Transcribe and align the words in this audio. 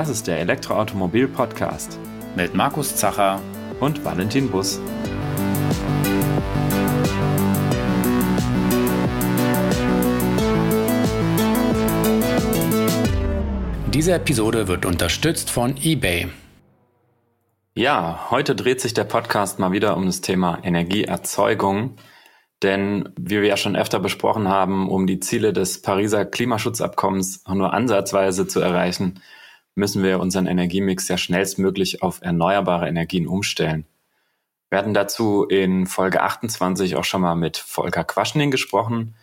Das 0.00 0.08
ist 0.08 0.28
der 0.28 0.38
Elektroautomobil-Podcast 0.38 1.98
mit 2.34 2.54
Markus 2.54 2.96
Zacher 2.96 3.38
und 3.80 4.02
Valentin 4.02 4.50
Bus. 4.50 4.80
Diese 13.92 14.14
Episode 14.14 14.68
wird 14.68 14.86
unterstützt 14.86 15.50
von 15.50 15.76
eBay. 15.76 16.28
Ja, 17.74 18.30
heute 18.30 18.56
dreht 18.56 18.80
sich 18.80 18.94
der 18.94 19.04
Podcast 19.04 19.58
mal 19.58 19.72
wieder 19.72 19.98
um 19.98 20.06
das 20.06 20.22
Thema 20.22 20.60
Energieerzeugung. 20.62 21.96
Denn 22.62 23.10
wie 23.18 23.42
wir 23.42 23.48
ja 23.48 23.58
schon 23.58 23.76
öfter 23.76 24.00
besprochen 24.00 24.48
haben, 24.48 24.88
um 24.88 25.06
die 25.06 25.20
Ziele 25.20 25.52
des 25.52 25.82
Pariser 25.82 26.24
Klimaschutzabkommens 26.24 27.44
nur 27.46 27.74
ansatzweise 27.74 28.46
zu 28.46 28.60
erreichen, 28.60 29.20
müssen 29.74 30.02
wir 30.02 30.20
unseren 30.20 30.46
Energiemix 30.46 31.08
ja 31.08 31.16
schnellstmöglich 31.16 32.02
auf 32.02 32.20
erneuerbare 32.22 32.88
Energien 32.88 33.26
umstellen. 33.26 33.86
Wir 34.68 34.78
hatten 34.78 34.94
dazu 34.94 35.44
in 35.44 35.86
Folge 35.86 36.22
28 36.22 36.96
auch 36.96 37.04
schon 37.04 37.22
mal 37.22 37.34
mit 37.34 37.56
Volker 37.56 38.04
Quaschning 38.04 38.50
gesprochen, 38.50 39.14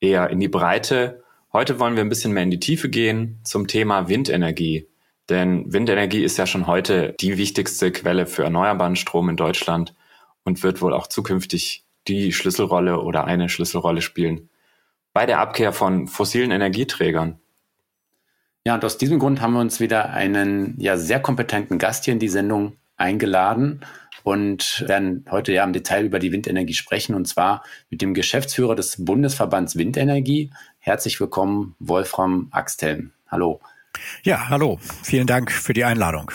eher 0.00 0.30
in 0.30 0.40
die 0.40 0.48
Breite. 0.48 1.22
Heute 1.52 1.78
wollen 1.78 1.96
wir 1.96 2.02
ein 2.02 2.08
bisschen 2.08 2.32
mehr 2.32 2.42
in 2.42 2.50
die 2.50 2.60
Tiefe 2.60 2.88
gehen 2.88 3.40
zum 3.44 3.66
Thema 3.66 4.08
Windenergie. 4.08 4.88
Denn 5.28 5.72
Windenergie 5.72 6.22
ist 6.22 6.38
ja 6.38 6.46
schon 6.46 6.66
heute 6.66 7.14
die 7.20 7.38
wichtigste 7.38 7.92
Quelle 7.92 8.26
für 8.26 8.44
erneuerbaren 8.44 8.96
Strom 8.96 9.28
in 9.28 9.36
Deutschland 9.36 9.94
und 10.44 10.62
wird 10.62 10.82
wohl 10.82 10.92
auch 10.92 11.06
zukünftig 11.06 11.84
die 12.08 12.32
Schlüsselrolle 12.32 13.00
oder 13.00 13.24
eine 13.24 13.48
Schlüsselrolle 13.48 14.02
spielen 14.02 14.50
bei 15.12 15.26
der 15.26 15.40
Abkehr 15.40 15.72
von 15.72 16.06
fossilen 16.06 16.50
Energieträgern. 16.50 17.39
Ja, 18.66 18.74
und 18.74 18.84
aus 18.84 18.98
diesem 18.98 19.18
Grund 19.18 19.40
haben 19.40 19.54
wir 19.54 19.60
uns 19.60 19.80
wieder 19.80 20.10
einen 20.10 20.74
ja 20.78 20.98
sehr 20.98 21.20
kompetenten 21.20 21.78
Gast 21.78 22.04
hier 22.04 22.12
in 22.12 22.20
die 22.20 22.28
Sendung 22.28 22.76
eingeladen 22.96 23.80
und 24.22 24.84
werden 24.86 25.24
heute 25.30 25.52
ja 25.52 25.64
im 25.64 25.72
Detail 25.72 26.04
über 26.04 26.18
die 26.18 26.30
Windenergie 26.30 26.74
sprechen 26.74 27.14
und 27.14 27.26
zwar 27.26 27.64
mit 27.88 28.02
dem 28.02 28.12
Geschäftsführer 28.12 28.74
des 28.74 29.02
Bundesverbands 29.02 29.76
Windenergie. 29.76 30.50
Herzlich 30.78 31.18
willkommen, 31.20 31.74
Wolfram 31.78 32.48
Axthelm. 32.50 33.12
Hallo. 33.28 33.60
Ja, 34.24 34.50
hallo. 34.50 34.78
Vielen 35.02 35.26
Dank 35.26 35.50
für 35.50 35.72
die 35.72 35.84
Einladung. 35.84 36.30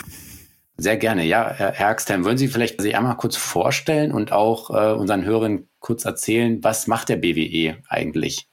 Sehr 0.76 0.96
gerne. 0.96 1.24
Ja, 1.24 1.48
Herr 1.54 1.88
Axthelm, 1.88 2.24
wollen 2.24 2.38
Sie 2.38 2.48
vielleicht 2.48 2.82
sich 2.82 2.96
einmal 2.96 3.16
kurz 3.16 3.36
vorstellen 3.36 4.10
und 4.10 4.32
auch 4.32 4.70
äh, 4.70 4.92
unseren 4.92 5.24
Hörern 5.24 5.68
kurz 5.78 6.04
erzählen, 6.04 6.62
was 6.64 6.88
macht 6.88 7.08
der 7.08 7.16
BWE 7.16 7.78
eigentlich? 7.88 8.48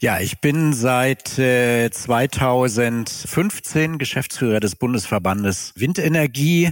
Ja, 0.00 0.20
ich 0.20 0.40
bin 0.40 0.72
seit 0.72 1.38
äh, 1.38 1.90
2015 1.90 3.98
Geschäftsführer 3.98 4.60
des 4.60 4.76
Bundesverbandes 4.76 5.72
Windenergie. 5.76 6.70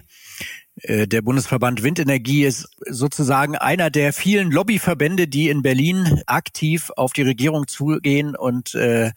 Äh, 0.82 1.06
der 1.06 1.22
Bundesverband 1.22 1.82
Windenergie 1.82 2.44
ist 2.44 2.68
sozusagen 2.86 3.56
einer 3.56 3.90
der 3.90 4.12
vielen 4.12 4.50
Lobbyverbände, 4.50 5.28
die 5.28 5.48
in 5.48 5.62
Berlin 5.62 6.22
aktiv 6.26 6.90
auf 6.96 7.12
die 7.12 7.22
Regierung 7.22 7.68
zugehen 7.68 8.34
und 8.34 8.74
äh, 8.74 9.12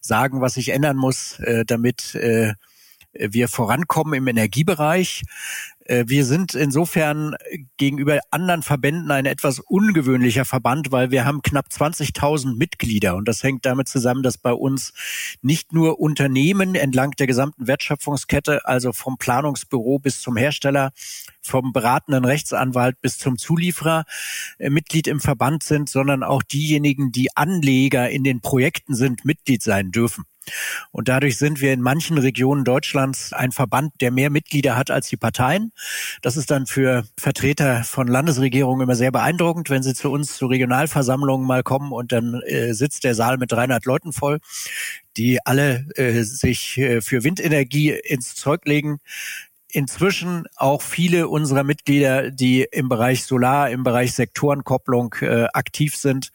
sagen, 0.00 0.40
was 0.40 0.54
sich 0.54 0.70
ändern 0.70 0.96
muss, 0.96 1.38
äh, 1.40 1.64
damit 1.64 2.14
äh, 2.14 2.54
wir 3.12 3.48
vorankommen 3.48 4.14
im 4.14 4.28
Energiebereich. 4.28 5.24
Äh, 5.90 6.04
wir 6.06 6.24
sind 6.24 6.54
insofern 6.54 7.34
gegenüber 7.76 8.20
anderen 8.30 8.62
Verbänden 8.62 9.10
ein 9.10 9.26
etwas 9.26 9.58
ungewöhnlicher 9.58 10.44
Verband, 10.44 10.92
weil 10.92 11.10
wir 11.10 11.24
haben 11.24 11.42
knapp 11.42 11.66
20.000 11.66 12.56
Mitglieder 12.56 13.16
und 13.16 13.26
das 13.26 13.42
hängt 13.42 13.66
damit 13.66 13.88
zusammen, 13.88 14.22
dass 14.22 14.38
bei 14.38 14.52
uns 14.52 14.92
nicht 15.42 15.72
nur 15.72 15.98
Unternehmen 15.98 16.76
entlang 16.76 17.10
der 17.12 17.26
gesamten 17.26 17.66
Wertschöpfungskette, 17.66 18.64
also 18.66 18.92
vom 18.92 19.18
Planungsbüro 19.18 19.98
bis 19.98 20.20
zum 20.20 20.36
Hersteller, 20.36 20.92
vom 21.42 21.72
beratenden 21.72 22.24
Rechtsanwalt 22.24 23.00
bis 23.00 23.18
zum 23.18 23.36
Zulieferer 23.36 24.04
äh, 24.58 24.70
Mitglied 24.70 25.08
im 25.08 25.18
Verband 25.18 25.64
sind, 25.64 25.88
sondern 25.88 26.22
auch 26.22 26.44
diejenigen, 26.44 27.10
die 27.10 27.36
Anleger 27.36 28.08
in 28.08 28.22
den 28.22 28.40
Projekten 28.40 28.94
sind, 28.94 29.24
Mitglied 29.24 29.62
sein 29.62 29.90
dürfen. 29.90 30.24
Und 30.90 31.08
dadurch 31.08 31.38
sind 31.38 31.60
wir 31.60 31.72
in 31.72 31.80
manchen 31.80 32.18
Regionen 32.18 32.64
Deutschlands 32.64 33.32
ein 33.32 33.52
Verband, 33.52 33.92
der 34.00 34.10
mehr 34.10 34.30
Mitglieder 34.30 34.76
hat 34.76 34.90
als 34.90 35.08
die 35.08 35.16
Parteien. 35.16 35.72
Das 36.22 36.36
ist 36.36 36.50
dann 36.50 36.66
für 36.66 37.04
Vertreter 37.16 37.84
von 37.84 38.08
Landesregierungen 38.08 38.82
immer 38.82 38.94
sehr 38.94 39.12
beeindruckend, 39.12 39.70
wenn 39.70 39.82
sie 39.82 39.94
zu 39.94 40.10
uns 40.10 40.36
zu 40.36 40.46
Regionalversammlungen 40.46 41.46
mal 41.46 41.62
kommen 41.62 41.92
und 41.92 42.12
dann 42.12 42.40
äh, 42.46 42.72
sitzt 42.72 43.04
der 43.04 43.14
Saal 43.14 43.38
mit 43.38 43.52
300 43.52 43.84
Leuten 43.84 44.12
voll, 44.12 44.40
die 45.16 45.44
alle 45.44 45.86
äh, 45.96 46.22
sich 46.22 46.78
äh, 46.78 47.00
für 47.00 47.24
Windenergie 47.24 47.90
ins 47.90 48.34
Zeug 48.34 48.64
legen 48.66 48.98
inzwischen 49.72 50.46
auch 50.56 50.82
viele 50.82 51.28
unserer 51.28 51.64
Mitglieder, 51.64 52.30
die 52.30 52.66
im 52.70 52.88
Bereich 52.88 53.24
Solar, 53.24 53.70
im 53.70 53.82
Bereich 53.82 54.14
Sektorenkopplung 54.14 55.14
äh, 55.20 55.46
aktiv 55.52 55.96
sind. 55.96 56.32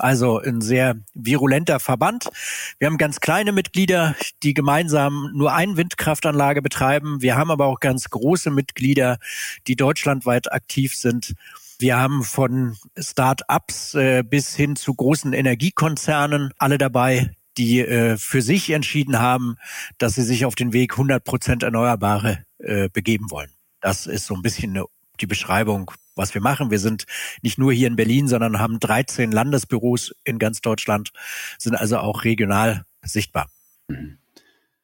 Also 0.00 0.38
ein 0.38 0.60
sehr 0.60 0.96
virulenter 1.14 1.78
Verband. 1.78 2.30
Wir 2.78 2.86
haben 2.86 2.98
ganz 2.98 3.20
kleine 3.20 3.52
Mitglieder, 3.52 4.16
die 4.42 4.54
gemeinsam 4.54 5.30
nur 5.34 5.52
eine 5.52 5.76
Windkraftanlage 5.76 6.62
betreiben. 6.62 7.20
Wir 7.20 7.36
haben 7.36 7.50
aber 7.50 7.66
auch 7.66 7.80
ganz 7.80 8.08
große 8.08 8.50
Mitglieder, 8.50 9.18
die 9.66 9.76
deutschlandweit 9.76 10.50
aktiv 10.52 10.94
sind. 10.94 11.34
Wir 11.78 11.98
haben 11.98 12.24
von 12.24 12.76
Start-ups 12.98 13.94
äh, 13.94 14.22
bis 14.22 14.54
hin 14.54 14.76
zu 14.76 14.94
großen 14.94 15.32
Energiekonzernen 15.32 16.52
alle 16.58 16.78
dabei, 16.78 17.34
die 17.56 17.80
äh, 17.80 18.16
für 18.16 18.42
sich 18.42 18.70
entschieden 18.70 19.18
haben, 19.18 19.56
dass 19.98 20.14
sie 20.14 20.22
sich 20.22 20.44
auf 20.44 20.54
den 20.54 20.72
Weg 20.72 20.92
100 20.92 21.22
Prozent 21.24 21.62
Erneuerbare 21.62 22.44
äh, 22.58 22.88
begeben 22.88 23.30
wollen. 23.30 23.50
Das 23.80 24.06
ist 24.06 24.26
so 24.26 24.34
ein 24.34 24.42
bisschen 24.42 24.70
eine, 24.70 24.84
die 25.20 25.26
Beschreibung, 25.26 25.90
was 26.16 26.34
wir 26.34 26.40
machen. 26.40 26.70
Wir 26.70 26.78
sind 26.78 27.06
nicht 27.42 27.58
nur 27.58 27.72
hier 27.72 27.86
in 27.86 27.96
Berlin, 27.96 28.28
sondern 28.28 28.58
haben 28.58 28.80
13 28.80 29.32
Landesbüros 29.32 30.14
in 30.24 30.38
ganz 30.38 30.60
Deutschland, 30.60 31.12
sind 31.58 31.74
also 31.74 31.98
auch 31.98 32.24
regional 32.24 32.84
sichtbar. 33.02 33.48
Mhm. 33.88 34.18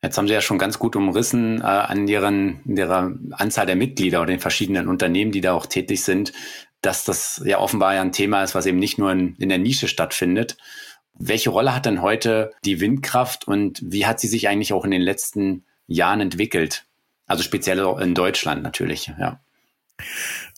Jetzt 0.02 0.18
haben 0.18 0.28
Sie 0.28 0.34
ja 0.34 0.40
schon 0.40 0.58
ganz 0.58 0.78
gut 0.78 0.94
umrissen 0.94 1.60
äh, 1.60 1.64
an 1.64 2.06
Ihren, 2.06 2.60
Ihrer 2.64 3.12
Anzahl 3.32 3.66
der 3.66 3.76
Mitglieder 3.76 4.20
oder 4.20 4.30
den 4.30 4.40
verschiedenen 4.40 4.88
Unternehmen, 4.88 5.32
die 5.32 5.40
da 5.40 5.52
auch 5.52 5.66
tätig 5.66 6.04
sind, 6.04 6.32
dass 6.80 7.04
das 7.04 7.42
ja 7.44 7.58
offenbar 7.58 7.94
ja 7.94 8.02
ein 8.02 8.12
Thema 8.12 8.44
ist, 8.44 8.54
was 8.54 8.66
eben 8.66 8.78
nicht 8.78 8.98
nur 8.98 9.10
in, 9.10 9.34
in 9.36 9.48
der 9.48 9.58
Nische 9.58 9.88
stattfindet. 9.88 10.56
Welche 11.18 11.50
Rolle 11.50 11.74
hat 11.74 11.86
denn 11.86 12.02
heute 12.02 12.52
die 12.64 12.80
Windkraft 12.80 13.48
und 13.48 13.80
wie 13.82 14.06
hat 14.06 14.20
sie 14.20 14.28
sich 14.28 14.48
eigentlich 14.48 14.72
auch 14.72 14.84
in 14.84 14.90
den 14.90 15.02
letzten 15.02 15.64
Jahren 15.86 16.20
entwickelt? 16.20 16.84
Also 17.26 17.42
speziell 17.42 17.80
in 18.00 18.14
Deutschland 18.14 18.62
natürlich, 18.62 19.12
ja. 19.18 19.40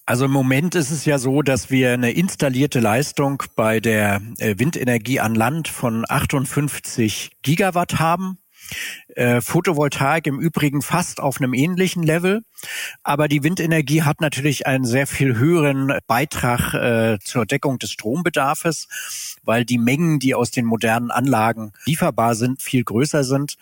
Also 0.07 0.25
im 0.25 0.31
Moment 0.31 0.75
ist 0.75 0.91
es 0.91 1.05
ja 1.05 1.19
so, 1.19 1.43
dass 1.43 1.71
wir 1.71 1.93
eine 1.93 2.13
installierte 2.13 2.81
Leistung 2.81 3.43
bei 3.57 3.79
der 3.79 4.23
äh, 4.39 4.55
Windenergie 4.59 5.21
an 5.21 5.35
Land 5.35 5.69
von 5.69 6.05
58 6.09 7.33
Gigawatt 7.43 7.99
haben. 7.99 8.39
Äh, 9.15 9.41
Photovoltaik 9.41 10.27
im 10.27 10.41
Übrigen 10.41 10.83
fast 10.83 11.21
auf 11.21 11.41
einem 11.41 11.55
ähnlichen 11.55 12.03
Level. 12.03 12.43
Aber 13.03 13.29
die 13.29 13.43
Windenergie 13.43 14.03
hat 14.03 14.21
natürlich 14.21 14.67
einen 14.67 14.85
sehr 14.85 15.07
viel 15.07 15.37
höheren 15.37 15.93
Beitrag 16.07 16.75
äh, 16.75 17.19
zur 17.23 17.47
Deckung 17.47 17.79
des 17.79 17.93
Strombedarfes, 17.93 18.89
weil 19.43 19.65
die 19.65 19.79
Mengen, 19.79 20.19
die 20.19 20.35
aus 20.35 20.51
den 20.51 20.65
modernen 20.65 21.11
Anlagen 21.11 21.73
lieferbar 21.85 22.35
sind, 22.35 22.63
viel 22.63 22.85
größer 22.85 23.25
sind. 23.25 23.57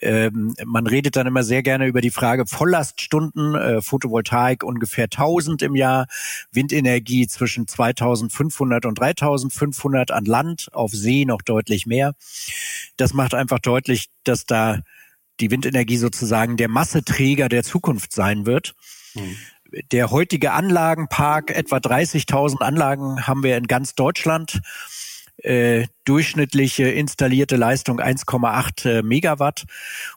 Ähm, 0.00 0.54
man 0.64 0.86
redet 0.86 1.16
dann 1.16 1.26
immer 1.26 1.42
sehr 1.42 1.62
gerne 1.62 1.86
über 1.86 2.00
die 2.00 2.10
Frage 2.10 2.46
Volllaststunden, 2.46 3.54
äh, 3.54 3.82
Photovoltaik 3.82 4.62
ungefähr 4.62 5.08
1000 5.08 5.62
im 5.62 5.74
Jahr, 5.74 6.06
Windenergie 6.52 7.26
zwischen 7.26 7.66
2500 7.66 8.84
und 8.84 8.98
3500 8.98 10.10
an 10.10 10.24
Land, 10.24 10.68
auf 10.72 10.92
See 10.92 11.24
noch 11.24 11.42
deutlich 11.42 11.86
mehr. 11.86 12.14
Das 12.96 13.14
macht 13.14 13.34
einfach 13.34 13.58
deutlich, 13.58 14.08
dass 14.24 14.44
da 14.44 14.80
die 15.40 15.50
Windenergie 15.50 15.96
sozusagen 15.96 16.56
der 16.56 16.68
Masseträger 16.68 17.48
der 17.48 17.62
Zukunft 17.62 18.12
sein 18.12 18.46
wird. 18.46 18.74
Mhm. 19.14 19.36
Der 19.92 20.10
heutige 20.10 20.52
Anlagenpark, 20.52 21.50
etwa 21.50 21.76
30.000 21.76 22.62
Anlagen 22.62 23.26
haben 23.26 23.42
wir 23.42 23.56
in 23.56 23.66
ganz 23.66 23.94
Deutschland 23.94 24.60
äh, 25.38 25.86
durchschnittliche 26.04 26.88
installierte 26.88 27.56
Leistung 27.56 28.00
1,8 28.00 28.88
äh, 28.88 29.02
Megawatt. 29.02 29.64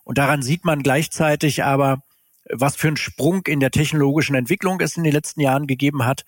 Und 0.03 0.17
daran 0.17 0.41
sieht 0.41 0.65
man 0.65 0.83
gleichzeitig 0.83 1.63
aber, 1.63 2.03
was 2.51 2.75
für 2.75 2.87
ein 2.87 2.97
Sprung 2.97 3.45
in 3.45 3.59
der 3.59 3.71
technologischen 3.71 4.35
Entwicklung 4.35 4.79
es 4.81 4.97
in 4.97 5.03
den 5.03 5.13
letzten 5.13 5.41
Jahren 5.41 5.67
gegeben 5.67 6.05
hat, 6.05 6.25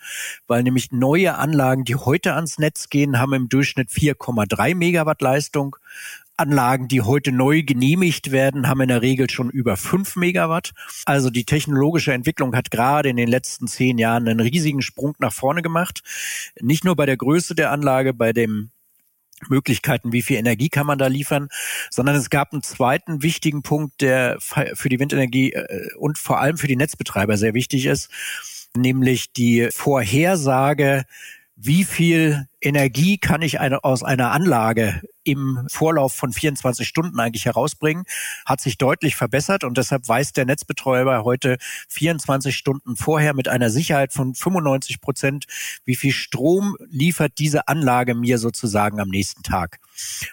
weil 0.48 0.64
nämlich 0.64 0.92
neue 0.92 1.36
Anlagen, 1.36 1.84
die 1.84 1.96
heute 1.96 2.36
ans 2.36 2.60
Netz 2.60 2.90
gehen, 2.90 3.20
haben 3.20 3.34
im 3.34 3.50
Durchschnitt 3.50 3.90
4,3 3.90 4.76
Megawatt 4.76 5.22
Leistung. 5.22 5.78
Anlagen, 6.38 6.88
die 6.88 7.02
heute 7.02 7.32
neu 7.32 7.62
genehmigt 7.62 8.32
werden, 8.32 8.68
haben 8.68 8.82
in 8.82 8.88
der 8.88 9.04
Regel 9.04 9.30
schon 9.30 9.52
über 9.52 9.78
5 9.78 10.16
Megawatt. 10.16 10.72
Also 11.06 11.30
die 11.30 11.46
technologische 11.46 12.14
Entwicklung 12.14 12.56
hat 12.56 12.72
gerade 12.72 13.10
in 13.10 13.18
den 13.18 13.30
letzten 13.30 13.68
zehn 13.68 14.00
Jahren 14.00 14.28
einen 14.28 14.40
riesigen 14.40 14.82
Sprung 14.82 15.14
nach 15.20 15.34
vorne 15.34 15.62
gemacht. 15.62 16.02
Nicht 16.60 16.84
nur 16.84 16.96
bei 16.96 17.06
der 17.06 17.18
Größe 17.18 17.54
der 17.54 17.72
Anlage, 17.72 18.14
bei 18.14 18.34
dem 18.34 18.72
Möglichkeiten, 19.50 20.12
wie 20.12 20.22
viel 20.22 20.38
Energie 20.38 20.70
kann 20.70 20.88
man 20.88 20.98
da 20.98 21.08
liefern, 21.08 21.50
sondern 21.90 22.16
es 22.16 22.30
gab 22.30 22.54
einen 22.54 22.64
zweiten 22.64 23.24
wichtigen 23.24 23.62
Punkt, 23.62 24.02
der 24.02 24.38
für 24.40 24.90
die 24.90 25.00
Windenergie 25.00 25.54
äh, 25.54 25.94
und 25.98 26.18
vor 26.18 26.40
allem 26.40 26.58
für 26.58 26.68
die 26.68 26.76
Netzbetreiber 26.76 27.38
sehr 27.38 27.54
wichtig 27.54 27.86
ist, 27.86 28.10
nämlich 28.76 29.34
die 29.34 29.70
Vorhersage, 29.72 31.06
wie 31.56 31.84
viel 31.84 32.48
Energie 32.60 33.18
kann 33.18 33.42
ich 33.42 33.60
aus 33.60 34.04
einer 34.04 34.32
Anlage 34.32 35.02
im 35.24 35.66
Vorlauf 35.68 36.14
von 36.14 36.34
24 36.34 36.88
Stunden 36.88 37.20
eigentlich 37.20 37.46
herausbringen, 37.46 38.06
hat 38.46 38.62
sich 38.62 38.78
deutlich 38.78 39.16
verbessert 39.16 39.64
und 39.64 39.78
deshalb 39.78 40.08
weiß 40.08 40.34
der 40.34 40.46
Netzbetreuer 40.46 41.24
heute 41.24 41.58
24 41.90 42.56
Stunden 42.56 42.96
vorher 42.96 43.34
mit 43.34 43.48
einer 43.48 43.70
Sicherheit 43.70 44.14
von 44.14 44.34
95 44.34 45.02
Prozent, 45.02 45.46
wie 45.86 45.96
viel 45.96 46.12
Strom 46.12 46.76
liefert 46.90 47.34
diese 47.40 47.68
Anlage 47.68 48.16
mir 48.16 48.38
sozusagen 48.38 49.00
am 49.00 49.10
nächsten 49.10 49.44
Tag. 49.44 49.80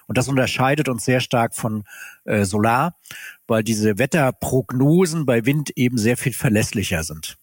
Und 0.06 0.19
das 0.19 0.29
unterscheidet 0.29 0.88
uns 0.88 1.05
sehr 1.05 1.20
stark 1.20 1.55
von 1.55 1.85
äh, 2.25 2.44
Solar, 2.44 2.96
weil 3.46 3.62
diese 3.62 3.99
Wetterprognosen 3.99 5.26
bei 5.26 5.44
Wind 5.46 5.70
eben 5.76 5.99
sehr 5.99 6.17
viel 6.17 6.32
verlässlicher 6.32 7.02
sind. 7.02 7.37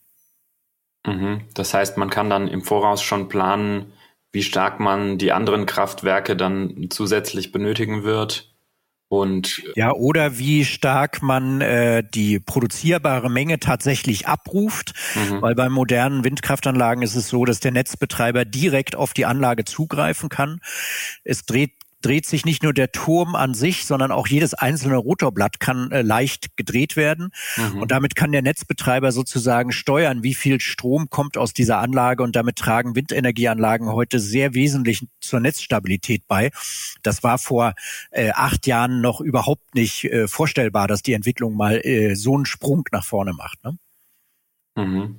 Mhm. 1.05 1.41
Das 1.53 1.73
heißt, 1.73 1.97
man 1.97 2.09
kann 2.09 2.29
dann 2.29 2.47
im 2.47 2.63
Voraus 2.63 3.01
schon 3.01 3.29
planen, 3.29 3.93
wie 4.35 4.43
stark 4.43 4.81
man 4.81 5.17
die 5.17 5.31
anderen 5.31 5.65
Kraftwerke 5.65 6.35
dann 6.35 6.87
zusätzlich 6.89 7.53
benötigen 7.53 8.03
wird. 8.03 8.51
Und 9.07 9.63
ja, 9.75 9.93
oder 9.93 10.37
wie 10.37 10.65
stark 10.65 11.21
man 11.21 11.61
äh, 11.61 12.03
die 12.03 12.39
produzierbare 12.39 13.29
Menge 13.31 13.59
tatsächlich 13.59 14.27
abruft, 14.27 14.93
mhm. 15.15 15.41
weil 15.41 15.55
bei 15.55 15.69
modernen 15.69 16.25
Windkraftanlagen 16.25 17.01
ist 17.01 17.15
es 17.15 17.29
so, 17.29 17.45
dass 17.45 17.61
der 17.61 17.71
Netzbetreiber 17.71 18.43
direkt 18.43 18.95
auf 18.95 19.13
die 19.13 19.25
Anlage 19.25 19.63
zugreifen 19.63 20.27
kann. 20.27 20.59
Es 21.23 21.45
dreht 21.45 21.71
dreht 22.05 22.27
sich 22.27 22.45
nicht 22.45 22.61
nur 22.61 22.73
der 22.73 22.91
Turm 22.91 23.35
an 23.35 23.55
sich, 23.55 23.85
sondern 23.85 24.11
auch 24.11 24.27
jedes 24.27 24.53
einzelne 24.53 24.97
Rotorblatt 24.97 25.59
kann 25.59 25.91
äh, 25.91 26.03
leicht 26.03 26.55
gedreht 26.55 26.95
werden. 26.95 27.29
Mhm. 27.57 27.81
Und 27.81 27.91
damit 27.91 28.15
kann 28.15 28.31
der 28.31 28.43
Netzbetreiber 28.43 29.11
sozusagen 29.11 29.71
steuern, 29.71 30.21
wie 30.21 30.35
viel 30.35 30.61
Strom 30.61 31.09
kommt 31.09 31.35
aus 31.35 31.53
dieser 31.53 31.79
Anlage. 31.79 32.21
Und 32.21 32.35
damit 32.35 32.57
tragen 32.57 32.95
Windenergieanlagen 32.95 33.91
heute 33.91 34.19
sehr 34.19 34.53
wesentlich 34.53 35.07
zur 35.19 35.39
Netzstabilität 35.39 36.27
bei. 36.27 36.51
Das 37.01 37.23
war 37.23 37.39
vor 37.39 37.73
äh, 38.11 38.29
acht 38.31 38.67
Jahren 38.67 39.01
noch 39.01 39.19
überhaupt 39.19 39.73
nicht 39.73 40.05
äh, 40.05 40.27
vorstellbar, 40.27 40.87
dass 40.87 41.01
die 41.01 41.13
Entwicklung 41.13 41.55
mal 41.55 41.81
äh, 41.83 42.15
so 42.15 42.35
einen 42.35 42.45
Sprung 42.45 42.83
nach 42.91 43.03
vorne 43.03 43.33
macht. 43.33 43.63
Ne? 43.63 43.77
Mhm. 44.75 45.17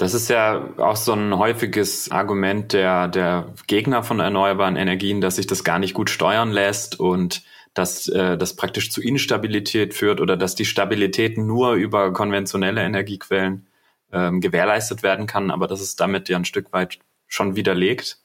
Das 0.00 0.14
ist 0.14 0.30
ja 0.30 0.70
auch 0.78 0.96
so 0.96 1.12
ein 1.12 1.36
häufiges 1.36 2.10
Argument 2.10 2.72
der, 2.72 3.06
der 3.06 3.52
Gegner 3.66 4.02
von 4.02 4.18
erneuerbaren 4.18 4.76
Energien, 4.76 5.20
dass 5.20 5.36
sich 5.36 5.46
das 5.46 5.62
gar 5.62 5.78
nicht 5.78 5.92
gut 5.92 6.08
steuern 6.08 6.52
lässt 6.52 6.98
und 6.98 7.42
dass 7.74 8.08
äh, 8.08 8.38
das 8.38 8.56
praktisch 8.56 8.90
zu 8.90 9.02
Instabilität 9.02 9.92
führt 9.92 10.22
oder 10.22 10.38
dass 10.38 10.54
die 10.54 10.64
Stabilität 10.64 11.36
nur 11.36 11.74
über 11.74 12.14
konventionelle 12.14 12.82
Energiequellen 12.82 13.66
ähm, 14.10 14.40
gewährleistet 14.40 15.02
werden 15.02 15.26
kann, 15.26 15.50
aber 15.50 15.66
das 15.66 15.82
ist 15.82 16.00
damit 16.00 16.30
ja 16.30 16.38
ein 16.38 16.46
Stück 16.46 16.72
weit 16.72 16.98
schon 17.26 17.54
widerlegt 17.54 18.19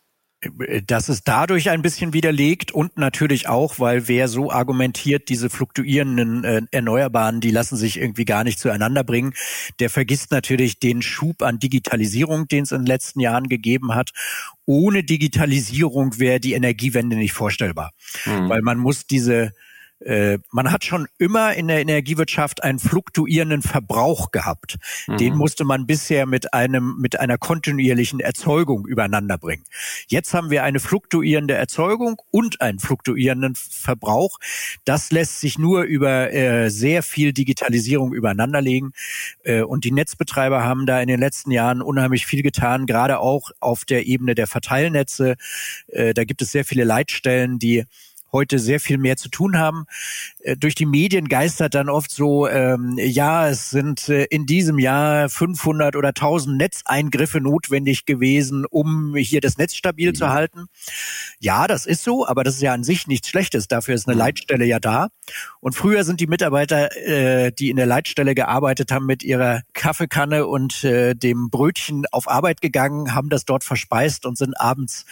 das 0.88 1.10
ist 1.10 1.28
dadurch 1.28 1.70
ein 1.70 1.82
bisschen 1.82 2.14
widerlegt 2.14 2.72
und 2.72 2.98
natürlich 2.98 3.48
auch, 3.48 3.80
weil 3.80 4.08
wer 4.08 4.28
so 4.28 4.52
argumentiert, 4.52 5.30
diese 5.30 5.50
fluktuierenden 5.50 6.44
äh, 6.44 6.62
Erneuerbaren, 6.72 7.42
die 7.42 7.52
lassen 7.52 7.78
sich 7.78 8.00
irgendwie 8.00 8.26
gar 8.26 8.44
nicht 8.44 8.60
zueinander 8.60 9.04
bringen, 9.04 9.34
der 9.80 9.90
vergisst 9.90 10.32
natürlich 10.32 10.80
den 10.80 11.02
Schub 11.02 11.42
an 11.42 11.60
Digitalisierung, 11.60 12.48
den 12.48 12.64
es 12.64 12.72
in 12.72 12.82
den 12.82 12.88
letzten 12.88 13.20
Jahren 13.20 13.50
gegeben 13.50 13.96
hat. 13.96 14.12
Ohne 14.66 15.04
Digitalisierung 15.04 16.20
wäre 16.20 16.40
die 16.40 16.54
Energiewende 16.54 17.16
nicht 17.16 17.34
vorstellbar, 17.34 17.92
mhm. 18.26 18.50
weil 18.50 18.62
man 18.62 18.78
muss 18.78 19.06
diese 19.06 19.54
äh, 20.06 20.38
man 20.52 20.72
hat 20.72 20.86
schon 20.86 21.07
immer 21.18 21.56
in 21.56 21.68
der 21.68 21.81
Energiewirtschaft 21.81 22.63
einen 22.63 22.78
fluktuierenden 22.78 23.63
Verbrauch 23.63 24.31
gehabt. 24.31 24.78
Mhm. 25.07 25.18
Den 25.18 25.36
musste 25.36 25.66
man 25.66 25.88
bisher 25.88 26.28
mit 26.28 26.54
einem, 26.54 26.98
mit 27.00 27.19
einer 27.19 27.40
kontinuierlichen 27.40 28.19
Erzeugung 28.19 28.86
übereinander 28.86 29.40
bringen. 29.40 29.63
Jetzt 30.07 30.34
haben 30.36 30.52
wir 30.52 30.63
eine 30.63 30.80
fluktuierende 30.80 31.56
Erzeugung 31.56 32.22
und 32.30 32.62
einen 32.62 32.78
fluktuierenden 32.78 33.56
Verbrauch. 33.56 34.38
Das 34.86 35.12
lässt 35.12 35.40
sich 35.40 35.57
nur 35.57 35.84
über 35.84 36.31
äh, 36.31 36.69
sehr 36.69 37.01
viel 37.01 37.34
Digitalisierung 37.34 38.13
übereinanderlegen. 38.13 38.94
Äh, 39.44 39.63
und 39.63 39.86
die 39.86 39.92
Netzbetreiber 39.92 40.63
haben 40.63 40.86
da 40.86 41.01
in 41.01 41.08
den 41.08 41.19
letzten 41.19 41.50
Jahren 41.50 41.81
unheimlich 41.81 42.28
viel 42.28 42.44
getan, 42.44 42.86
gerade 42.86 43.19
auch 43.19 43.50
auf 43.60 43.86
der 43.86 44.06
Ebene 44.06 44.36
der 44.36 44.46
Verteilnetze. 44.46 45.36
Äh, 45.88 46.13
da 46.13 46.25
gibt 46.25 46.44
es 46.44 46.51
sehr 46.51 46.63
viele 46.63 46.84
Leitstellen, 46.84 47.58
die 47.58 47.86
heute 48.36 48.60
sehr 48.60 48.80
viel 48.80 48.98
mehr 48.98 49.18
zu 49.18 49.30
tun 49.30 49.58
haben. 49.58 49.86
Äh, 50.40 50.58
durch 50.58 50.76
die 50.76 50.86
Medien 50.86 51.28
geistert 51.28 51.74
dann 51.74 51.90
oft 51.90 52.12
so, 52.12 52.48
ähm, 52.48 52.98
ja, 52.98 53.48
es 53.48 53.70
sind 53.70 54.10
äh, 54.10 54.26
in 54.26 54.46
diesem 54.46 54.78
Jahr 54.78 55.30
500 55.30 55.96
oder 55.96 56.10
1000 56.10 56.58
Netzeingriffe 56.58 57.40
notwendig 57.40 58.06
gewesen, 58.06 58.66
um 58.70 59.16
hier 59.16 59.42
das 59.42 59.58
Netz 59.58 59.76
stabil 59.76 60.10
mhm. 60.10 60.16
zu 60.16 60.30
halten. 60.30 60.66
Ja, 61.40 61.68
das 61.68 61.86
ist 61.86 62.04
so, 62.04 62.28
aber 62.28 62.44
das 62.44 62.56
ist 62.56 62.62
ja 62.62 62.74
an 62.74 62.84
sich 62.84 63.08
nichts 63.08 63.30
Schlechtes. 63.30 63.68
Dafür 63.68 63.96
ist 63.96 64.08
eine 64.08 64.16
mhm. 64.16 64.20
Leitstelle 64.20 64.66
ja 64.66 64.80
da. 64.80 65.08
Und 65.60 65.74
früher 65.74 66.04
sind 66.04 66.20
die 66.20 66.28
Mitarbeiter, 66.28 66.96
äh, 66.96 67.52
die 67.52 67.70
in 67.70 67.78
der 67.78 67.86
Leitstelle 67.86 68.36
gearbeitet 68.36 68.92
haben, 68.92 69.06
mit 69.06 69.24
ihrer 69.24 69.62
Kaffeekanne 69.74 70.46
und 70.46 70.84
äh, 70.84 71.16
dem 71.16 71.50
Brötchen 71.50 72.06
auf 72.12 72.28
Arbeit 72.30 72.62
gegangen, 72.62 73.16
haben 73.16 73.30
das 73.30 73.46
dort 73.46 73.64
verspeist 73.64 74.26
und 74.26 74.38
sind 74.38 74.60
abends 74.60 75.06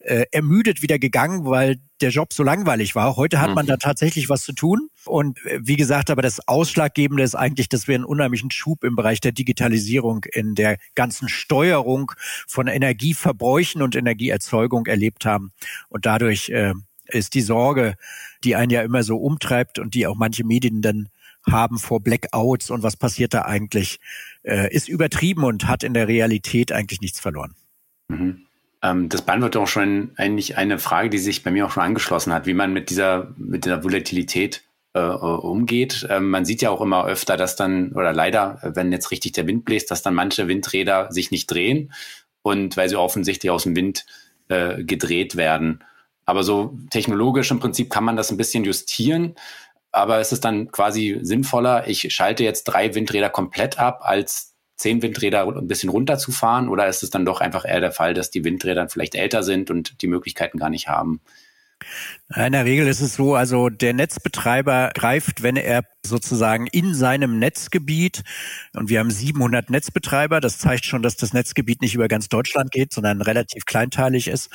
äh, 0.00 0.24
ermüdet 0.32 0.82
wieder 0.82 0.98
gegangen, 0.98 1.44
weil 1.44 1.76
der 2.00 2.10
Job 2.10 2.32
so 2.32 2.42
langweilig 2.42 2.94
war. 2.94 3.16
Heute 3.16 3.40
hat 3.40 3.54
man 3.54 3.66
da 3.66 3.74
mhm. 3.74 3.80
tatsächlich 3.80 4.28
was 4.28 4.42
zu 4.42 4.52
tun. 4.52 4.88
Und 5.04 5.44
äh, 5.44 5.60
wie 5.62 5.76
gesagt, 5.76 6.10
aber 6.10 6.22
das 6.22 6.46
Ausschlaggebende 6.48 7.22
ist 7.22 7.34
eigentlich, 7.34 7.68
dass 7.68 7.86
wir 7.86 7.94
einen 7.94 8.04
unheimlichen 8.04 8.50
Schub 8.50 8.84
im 8.84 8.96
Bereich 8.96 9.20
der 9.20 9.32
Digitalisierung 9.32 10.24
in 10.32 10.54
der 10.54 10.78
ganzen 10.94 11.28
Steuerung 11.28 12.12
von 12.46 12.66
Energieverbräuchen 12.66 13.82
und 13.82 13.94
Energieerzeugung 13.94 14.86
erlebt 14.86 15.26
haben. 15.26 15.52
Und 15.88 16.06
dadurch 16.06 16.48
äh, 16.48 16.74
ist 17.06 17.34
die 17.34 17.42
Sorge, 17.42 17.96
die 18.44 18.56
einen 18.56 18.70
ja 18.70 18.82
immer 18.82 19.02
so 19.02 19.18
umtreibt 19.18 19.78
und 19.78 19.94
die 19.94 20.06
auch 20.06 20.16
manche 20.16 20.44
Medien 20.44 20.80
dann 20.82 21.08
haben 21.46 21.78
vor 21.78 22.00
Blackouts 22.00 22.70
und 22.70 22.82
was 22.82 22.96
passiert 22.96 23.34
da 23.34 23.42
eigentlich, 23.42 23.98
äh, 24.42 24.72
ist 24.74 24.88
übertrieben 24.88 25.44
und 25.44 25.68
hat 25.68 25.82
in 25.82 25.94
der 25.94 26.08
Realität 26.08 26.72
eigentlich 26.72 27.00
nichts 27.00 27.20
verloren. 27.20 27.54
Mhm. 28.08 28.46
Ähm, 28.82 29.08
das 29.08 29.22
beantwortet 29.22 29.60
auch 29.60 29.68
schon 29.68 30.12
eigentlich 30.16 30.56
eine 30.56 30.78
Frage, 30.78 31.10
die 31.10 31.18
sich 31.18 31.42
bei 31.42 31.50
mir 31.50 31.66
auch 31.66 31.70
schon 31.70 31.82
angeschlossen 31.82 32.32
hat, 32.32 32.46
wie 32.46 32.54
man 32.54 32.72
mit 32.72 32.90
dieser, 32.90 33.34
mit 33.36 33.66
der 33.66 33.84
Volatilität 33.84 34.62
äh, 34.94 35.00
umgeht. 35.00 36.06
Ähm, 36.10 36.30
man 36.30 36.44
sieht 36.44 36.62
ja 36.62 36.70
auch 36.70 36.80
immer 36.80 37.06
öfter, 37.06 37.36
dass 37.36 37.56
dann, 37.56 37.92
oder 37.92 38.12
leider, 38.12 38.58
wenn 38.62 38.92
jetzt 38.92 39.10
richtig 39.10 39.32
der 39.32 39.46
Wind 39.46 39.64
bläst, 39.64 39.90
dass 39.90 40.02
dann 40.02 40.14
manche 40.14 40.48
Windräder 40.48 41.12
sich 41.12 41.30
nicht 41.30 41.50
drehen 41.50 41.92
und 42.42 42.76
weil 42.76 42.88
sie 42.88 42.96
offensichtlich 42.96 43.50
aus 43.50 43.64
dem 43.64 43.76
Wind 43.76 44.06
äh, 44.48 44.82
gedreht 44.82 45.36
werden. 45.36 45.84
Aber 46.24 46.42
so 46.42 46.78
technologisch 46.90 47.50
im 47.50 47.60
Prinzip 47.60 47.90
kann 47.90 48.04
man 48.04 48.16
das 48.16 48.30
ein 48.30 48.36
bisschen 48.36 48.64
justieren. 48.64 49.34
Aber 49.92 50.18
es 50.18 50.32
ist 50.32 50.44
dann 50.44 50.70
quasi 50.70 51.18
sinnvoller, 51.22 51.88
ich 51.88 52.12
schalte 52.14 52.44
jetzt 52.44 52.64
drei 52.64 52.94
Windräder 52.94 53.28
komplett 53.28 53.78
ab, 53.78 54.00
als 54.02 54.54
zehn 54.80 55.02
Windräder 55.02 55.46
ein 55.46 55.68
bisschen 55.68 55.90
runterzufahren? 55.90 56.68
Oder 56.68 56.88
ist 56.88 57.02
es 57.02 57.10
dann 57.10 57.26
doch 57.26 57.40
einfach 57.40 57.66
eher 57.66 57.80
der 57.80 57.92
Fall, 57.92 58.14
dass 58.14 58.30
die 58.30 58.44
Windräder 58.44 58.88
vielleicht 58.88 59.14
älter 59.14 59.42
sind 59.42 59.70
und 59.70 60.00
die 60.00 60.06
Möglichkeiten 60.06 60.58
gar 60.58 60.70
nicht 60.70 60.88
haben? 60.88 61.20
In 62.36 62.52
der 62.52 62.64
Regel 62.64 62.86
ist 62.86 63.00
es 63.00 63.14
so, 63.14 63.34
also 63.34 63.70
der 63.70 63.92
Netzbetreiber 63.92 64.92
greift, 64.94 65.42
wenn 65.42 65.56
er 65.56 65.82
sozusagen 66.06 66.68
in 66.68 66.94
seinem 66.94 67.38
Netzgebiet, 67.38 68.22
und 68.74 68.88
wir 68.88 69.00
haben 69.00 69.10
700 69.10 69.68
Netzbetreiber, 69.68 70.40
das 70.40 70.58
zeigt 70.58 70.84
schon, 70.84 71.02
dass 71.02 71.16
das 71.16 71.32
Netzgebiet 71.32 71.82
nicht 71.82 71.94
über 71.94 72.06
ganz 72.06 72.28
Deutschland 72.28 72.70
geht, 72.70 72.92
sondern 72.92 73.20
relativ 73.20 73.64
kleinteilig 73.64 74.28
ist. 74.28 74.48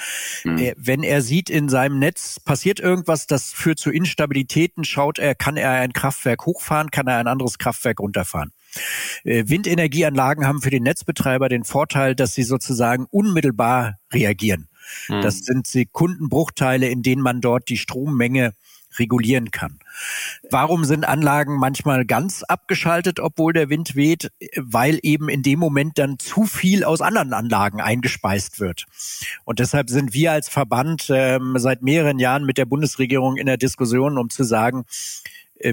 Mhm. 0.45 0.71
Wenn 0.77 1.03
er 1.03 1.21
sieht, 1.21 1.49
in 1.49 1.67
seinem 1.67 1.99
Netz 1.99 2.39
passiert 2.39 2.79
irgendwas, 2.79 3.27
das 3.27 3.51
führt 3.51 3.79
zu 3.79 3.91
Instabilitäten, 3.91 4.85
schaut 4.85 5.19
er, 5.19 5.35
kann 5.35 5.57
er 5.57 5.71
ein 5.71 5.91
Kraftwerk 5.91 6.45
hochfahren, 6.45 6.91
kann 6.91 7.07
er 7.07 7.17
ein 7.17 7.27
anderes 7.27 7.57
Kraftwerk 7.57 7.99
runterfahren. 7.99 8.51
Äh, 9.23 9.45
Windenergieanlagen 9.47 10.47
haben 10.47 10.61
für 10.61 10.69
den 10.69 10.83
Netzbetreiber 10.83 11.49
den 11.49 11.63
Vorteil, 11.63 12.15
dass 12.15 12.33
sie 12.33 12.43
sozusagen 12.43 13.05
unmittelbar 13.09 13.97
reagieren. 14.13 14.69
Hm. 15.07 15.21
Das 15.21 15.39
sind 15.39 15.67
Sekundenbruchteile, 15.67 16.87
in 16.87 17.03
denen 17.03 17.21
man 17.21 17.41
dort 17.41 17.69
die 17.69 17.77
Strommenge 17.77 18.53
regulieren 18.99 19.51
kann. 19.51 19.79
Warum 20.49 20.85
sind 20.85 21.05
Anlagen 21.05 21.57
manchmal 21.57 22.05
ganz 22.05 22.43
abgeschaltet, 22.43 23.19
obwohl 23.19 23.53
der 23.53 23.69
Wind 23.69 23.95
weht? 23.95 24.31
Weil 24.57 24.99
eben 25.01 25.29
in 25.29 25.43
dem 25.43 25.59
Moment 25.59 25.97
dann 25.97 26.19
zu 26.19 26.45
viel 26.45 26.83
aus 26.83 27.01
anderen 27.01 27.33
Anlagen 27.33 27.81
eingespeist 27.81 28.59
wird. 28.59 28.85
Und 29.43 29.59
deshalb 29.59 29.89
sind 29.89 30.13
wir 30.13 30.31
als 30.31 30.49
Verband 30.49 31.07
ähm, 31.09 31.55
seit 31.57 31.81
mehreren 31.81 32.19
Jahren 32.19 32.45
mit 32.45 32.57
der 32.57 32.65
Bundesregierung 32.65 33.37
in 33.37 33.45
der 33.45 33.57
Diskussion, 33.57 34.17
um 34.17 34.29
zu 34.29 34.43
sagen, 34.43 34.85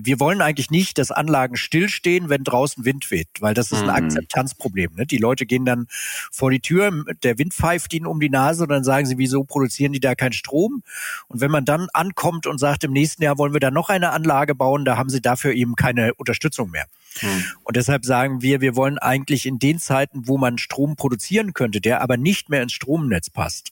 wir 0.03 0.21
wollen 0.21 0.41
eigentlich 0.41 0.71
nicht, 0.71 0.99
dass 0.99 1.11
Anlagen 1.11 1.57
stillstehen, 1.57 2.29
wenn 2.29 2.45
draußen 2.45 2.85
Wind 2.85 3.11
weht, 3.11 3.29
weil 3.41 3.55
das 3.55 3.73
ist 3.73 3.81
ein 3.81 3.85
mhm. 3.85 3.91
Akzeptanzproblem. 3.91 4.95
Ne? 4.95 5.07
Die 5.07 5.19
Leute 5.19 5.45
gehen 5.45 5.65
dann 5.65 5.87
vor 6.31 6.51
die 6.51 6.61
Tür, 6.61 7.05
der 7.23 7.39
Wind 7.39 7.53
pfeift 7.53 7.93
ihnen 7.93 8.07
um 8.07 8.21
die 8.21 8.31
Nase 8.31 8.63
und 8.63 8.71
dann 8.71 8.85
sagen 8.85 9.07
sie, 9.07 9.19
wieso 9.19 9.45
produzieren 9.45 9.93
die 9.93 10.01
da 10.01 10.15
keinen 10.15 10.33
Strom? 10.33 10.83
Und 11.29 11.41
wenn 11.41 11.51
man 11.51 11.65
dann 11.65 11.89
ankommt 11.93 12.47
und 12.47 12.59
sagt, 12.59 12.85
im 12.85 12.93
nächsten 12.93 13.23
Jahr 13.23 13.39
wollen 13.39 13.53
wir 13.53 13.61
da 13.61 13.71
noch 13.71 13.89
eine 13.89 14.11
Anlage 14.11 14.55
bauen, 14.55 14.85
da 14.85 14.97
haben 14.97 15.11
sie 15.11 15.21
dafür 15.21 15.53
eben 15.53 15.77
keine 15.77 16.15
Unterstützung 16.15 16.71
mehr. 16.71 16.87
Mhm. 17.21 17.45
Und 17.65 17.77
deshalb 17.77 18.05
sagen 18.05 18.43
wir, 18.43 18.61
wir 18.61 18.77
wollen 18.77 18.99
eigentlich 18.99 19.47
in 19.47 19.59
den 19.59 19.79
Zeiten, 19.79 20.27
wo 20.27 20.39
man 20.39 20.59
Strom 20.59 20.97
produzieren 20.97 21.53
könnte, 21.53 21.81
der 21.81 22.01
aber 22.01 22.17
nicht 22.17 22.49
mehr 22.49 22.63
ins 22.63 22.73
Stromnetz 22.73 23.31
passt, 23.31 23.71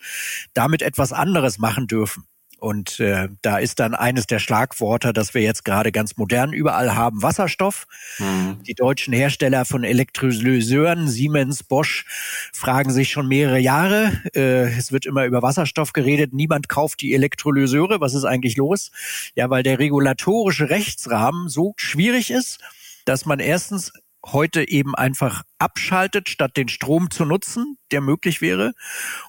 damit 0.54 0.82
etwas 0.82 1.12
anderes 1.12 1.58
machen 1.58 1.86
dürfen. 1.86 2.24
Und 2.60 3.00
äh, 3.00 3.28
da 3.42 3.58
ist 3.58 3.80
dann 3.80 3.94
eines 3.94 4.26
der 4.26 4.38
Schlagworte, 4.38 5.12
das 5.12 5.32
wir 5.32 5.40
jetzt 5.40 5.64
gerade 5.64 5.92
ganz 5.92 6.16
modern 6.16 6.52
überall 6.52 6.94
haben, 6.94 7.22
Wasserstoff. 7.22 7.86
Mhm. 8.18 8.62
Die 8.66 8.74
deutschen 8.74 9.14
Hersteller 9.14 9.64
von 9.64 9.82
Elektrolyseuren, 9.82 11.08
Siemens, 11.08 11.62
Bosch, 11.62 12.04
fragen 12.52 12.90
sich 12.92 13.10
schon 13.10 13.26
mehrere 13.28 13.58
Jahre. 13.58 14.12
Äh, 14.34 14.76
es 14.76 14.92
wird 14.92 15.06
immer 15.06 15.24
über 15.24 15.42
Wasserstoff 15.42 15.92
geredet. 15.94 16.34
Niemand 16.34 16.68
kauft 16.68 17.00
die 17.00 17.14
Elektrolyseure. 17.14 18.00
Was 18.00 18.14
ist 18.14 18.24
eigentlich 18.24 18.56
los? 18.56 18.90
Ja, 19.34 19.48
weil 19.48 19.62
der 19.62 19.78
regulatorische 19.78 20.68
Rechtsrahmen 20.68 21.48
so 21.48 21.72
schwierig 21.76 22.30
ist, 22.30 22.60
dass 23.06 23.24
man 23.24 23.40
erstens 23.40 23.92
heute 24.24 24.68
eben 24.68 24.94
einfach 24.94 25.42
abschaltet, 25.58 26.28
statt 26.28 26.56
den 26.56 26.68
Strom 26.68 27.10
zu 27.10 27.24
nutzen, 27.24 27.78
der 27.90 28.00
möglich 28.00 28.40
wäre. 28.40 28.72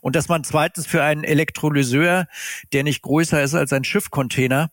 Und 0.02 0.16
dass 0.16 0.28
man 0.28 0.44
zweitens 0.44 0.88
für 0.88 1.04
einen 1.04 1.24
Elektrolyseur, 1.24 2.28
der 2.74 2.84
nicht 2.84 3.02
größer 3.02 3.42
ist 3.42 3.56
als 3.56 3.74
ein 3.74 3.84
Schiffcontainer, 3.84 4.70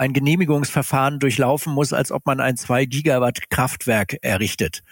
ein 0.00 0.14
Genehmigungsverfahren 0.14 1.18
durchlaufen 1.18 1.74
muss, 1.74 1.92
als 1.92 2.10
ob 2.10 2.24
man 2.24 2.40
ein 2.40 2.56
zwei 2.56 2.86
Gigawatt 2.86 3.50
Kraftwerk 3.50 4.16
errichtet. 4.22 4.82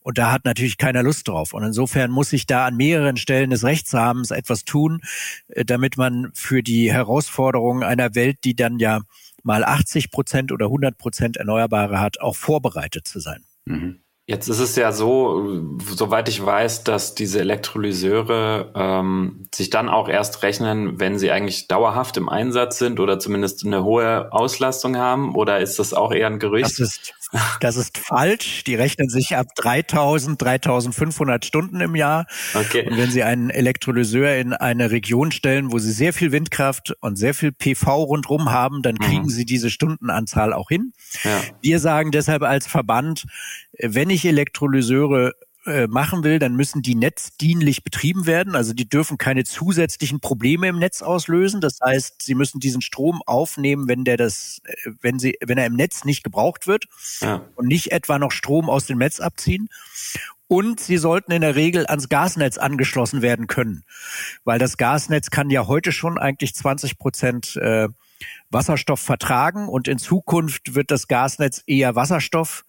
Und 0.00 0.18
da 0.18 0.32
hat 0.32 0.44
natürlich 0.44 0.76
keiner 0.76 1.02
Lust 1.02 1.28
drauf. 1.28 1.54
Und 1.54 1.62
insofern 1.62 2.10
muss 2.10 2.30
sich 2.30 2.46
da 2.46 2.66
an 2.66 2.76
mehreren 2.76 3.16
Stellen 3.16 3.50
des 3.50 3.64
Rechtsrahmens 3.64 4.30
etwas 4.30 4.64
tun, 4.64 5.00
äh, 5.48 5.64
damit 5.64 5.96
man 5.96 6.30
für 6.34 6.62
die 6.62 6.92
Herausforderungen 6.92 7.82
einer 7.82 8.14
Welt, 8.14 8.38
die 8.44 8.54
dann 8.54 8.78
ja 8.78 9.00
mal 9.42 9.64
80 9.64 10.10
Prozent 10.10 10.52
oder 10.52 10.66
100 10.66 10.98
Prozent 10.98 11.38
Erneuerbare 11.38 11.98
hat, 11.98 12.20
auch 12.20 12.36
vorbereitet 12.36 13.08
zu 13.08 13.18
sein. 13.18 13.44
Mhm. 13.64 14.00
Jetzt 14.30 14.46
ist 14.46 14.60
es 14.60 14.76
ja 14.76 14.92
so, 14.92 15.60
soweit 15.92 16.28
ich 16.28 16.46
weiß, 16.46 16.84
dass 16.84 17.16
diese 17.16 17.40
Elektrolyseure 17.40 18.70
ähm, 18.76 19.48
sich 19.52 19.70
dann 19.70 19.88
auch 19.88 20.08
erst 20.08 20.44
rechnen, 20.44 21.00
wenn 21.00 21.18
sie 21.18 21.32
eigentlich 21.32 21.66
dauerhaft 21.66 22.16
im 22.16 22.28
Einsatz 22.28 22.78
sind 22.78 23.00
oder 23.00 23.18
zumindest 23.18 23.66
eine 23.66 23.82
hohe 23.82 24.32
Auslastung 24.32 24.96
haben. 24.96 25.34
Oder 25.34 25.58
ist 25.58 25.80
das 25.80 25.92
auch 25.94 26.12
eher 26.12 26.28
ein 26.28 26.38
Gerücht? 26.38 26.66
Das 26.66 26.78
ist, 26.78 27.12
das 27.60 27.76
ist 27.76 27.98
falsch. 27.98 28.64
Die 28.64 28.74
rechnen 28.74 29.08
sich 29.08 29.36
ab 29.36 29.46
3000, 29.56 30.40
3500 30.40 31.44
Stunden 31.44 31.80
im 31.80 31.94
Jahr. 31.94 32.26
Okay. 32.54 32.88
Und 32.88 32.96
wenn 32.96 33.10
Sie 33.10 33.22
einen 33.22 33.50
Elektrolyseur 33.50 34.36
in 34.36 34.52
eine 34.52 34.90
Region 34.90 35.32
stellen, 35.32 35.72
wo 35.72 35.78
Sie 35.78 35.92
sehr 35.92 36.12
viel 36.12 36.32
Windkraft 36.32 36.94
und 37.00 37.16
sehr 37.16 37.34
viel 37.34 37.52
PV 37.52 38.02
rundherum 38.02 38.50
haben, 38.50 38.82
dann 38.82 38.98
kriegen 38.98 39.24
mhm. 39.24 39.30
Sie 39.30 39.44
diese 39.44 39.70
Stundenanzahl 39.70 40.52
auch 40.52 40.68
hin. 40.68 40.92
Ja. 41.24 41.40
Wir 41.60 41.78
sagen 41.78 42.10
deshalb 42.10 42.42
als 42.42 42.66
Verband, 42.66 43.26
wenn 43.78 44.10
ich 44.10 44.24
Elektrolyseure 44.24 45.34
äh, 45.70 45.86
machen 45.86 46.24
will, 46.24 46.38
dann 46.38 46.56
müssen 46.56 46.82
die 46.82 46.94
netzdienlich 46.94 47.82
betrieben 47.82 48.26
werden. 48.26 48.54
Also 48.54 48.74
die 48.74 48.88
dürfen 48.88 49.16
keine 49.16 49.44
zusätzlichen 49.44 50.20
Probleme 50.20 50.68
im 50.68 50.78
Netz 50.78 51.00
auslösen. 51.00 51.60
Das 51.60 51.78
heißt, 51.82 52.22
sie 52.22 52.34
müssen 52.34 52.60
diesen 52.60 52.82
Strom 52.82 53.22
aufnehmen, 53.24 53.88
wenn 53.88 54.04
der 54.04 54.16
das, 54.16 54.60
äh, 54.64 54.90
wenn 55.00 55.18
sie, 55.18 55.38
wenn 55.40 55.58
er 55.58 55.66
im 55.66 55.74
Netz 55.74 56.04
nicht 56.04 56.24
gebraucht 56.24 56.66
wird 56.66 56.84
ja. 57.20 57.42
und 57.54 57.66
nicht 57.66 57.92
etwa 57.92 58.18
noch 58.18 58.32
Strom 58.32 58.68
aus 58.68 58.86
dem 58.86 58.98
Netz 58.98 59.20
abziehen. 59.20 59.68
Und 60.46 60.80
sie 60.80 60.98
sollten 60.98 61.30
in 61.30 61.42
der 61.42 61.54
Regel 61.54 61.86
ans 61.86 62.08
Gasnetz 62.08 62.58
angeschlossen 62.58 63.22
werden 63.22 63.46
können, 63.46 63.84
weil 64.42 64.58
das 64.58 64.76
Gasnetz 64.76 65.30
kann 65.30 65.48
ja 65.48 65.68
heute 65.68 65.92
schon 65.92 66.18
eigentlich 66.18 66.56
20 66.56 66.98
Prozent 66.98 67.56
äh, 67.56 67.88
Wasserstoff 68.50 69.00
vertragen 69.00 69.68
und 69.68 69.86
in 69.86 69.98
Zukunft 69.98 70.74
wird 70.74 70.90
das 70.90 71.06
Gasnetz 71.06 71.62
eher 71.66 71.94
Wasserstoff 71.94 72.64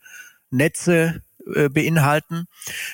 Netze 0.52 1.24
äh, 1.56 1.70
beinhalten. 1.70 2.46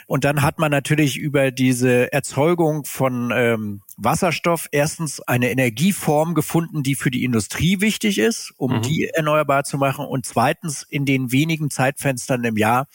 Und 0.06 0.24
dann 0.24 0.42
hat 0.42 0.60
man 0.60 0.72
natürlich 0.72 1.18
über 1.18 1.52
diese 1.52 2.12
Erzeugung 2.12 2.86
von 2.86 3.32
ähm, 3.34 3.82
Wasserstoff 3.98 4.68
erstens 4.72 5.20
eine 5.22 5.50
Energieform 5.50 6.34
gefunden, 6.34 6.84
die 6.84 6.96
für 6.96 7.12
die 7.12 7.24
Industrie 7.24 7.82
wichtig 7.82 8.20
ist, 8.20 8.54
um 8.58 8.78
mhm. 8.78 8.82
die 8.84 9.08
erneuerbar 9.08 9.64
zu 9.64 9.78
machen. 9.78 10.06
Und 10.06 10.26
zweitens 10.26 10.84
in 10.84 11.06
den 11.06 11.32
wenigen 11.32 11.70
Zeitfenstern 11.70 12.44
im 12.44 12.58
Jahr, 12.58 12.88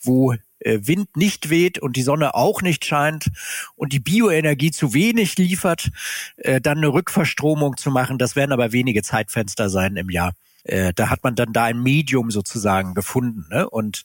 wo 0.00 0.34
äh, 0.60 0.80
Wind 0.82 1.16
nicht 1.16 1.50
weht 1.50 1.78
und 1.78 1.96
die 1.96 2.02
Sonne 2.02 2.34
auch 2.34 2.62
nicht 2.62 2.84
scheint 2.84 3.30
und 3.76 3.92
die 3.92 4.00
Bioenergie 4.00 4.70
zu 4.70 4.94
wenig 4.94 5.36
liefert, 5.36 5.90
äh, 6.36 6.60
dann 6.60 6.78
eine 6.78 6.88
Rückverstromung 6.88 7.76
zu 7.76 7.90
machen. 7.90 8.18
Das 8.18 8.36
werden 8.36 8.52
aber 8.52 8.72
wenige 8.72 9.02
Zeitfenster 9.02 9.68
sein 9.68 9.96
im 9.96 10.10
Jahr. 10.10 10.32
Äh, 10.64 10.92
da 10.94 11.10
hat 11.10 11.24
man 11.24 11.34
dann 11.34 11.52
da 11.52 11.64
ein 11.64 11.82
Medium 11.82 12.30
sozusagen 12.30 12.94
gefunden. 12.94 13.46
Ne? 13.50 13.68
Und 13.68 14.02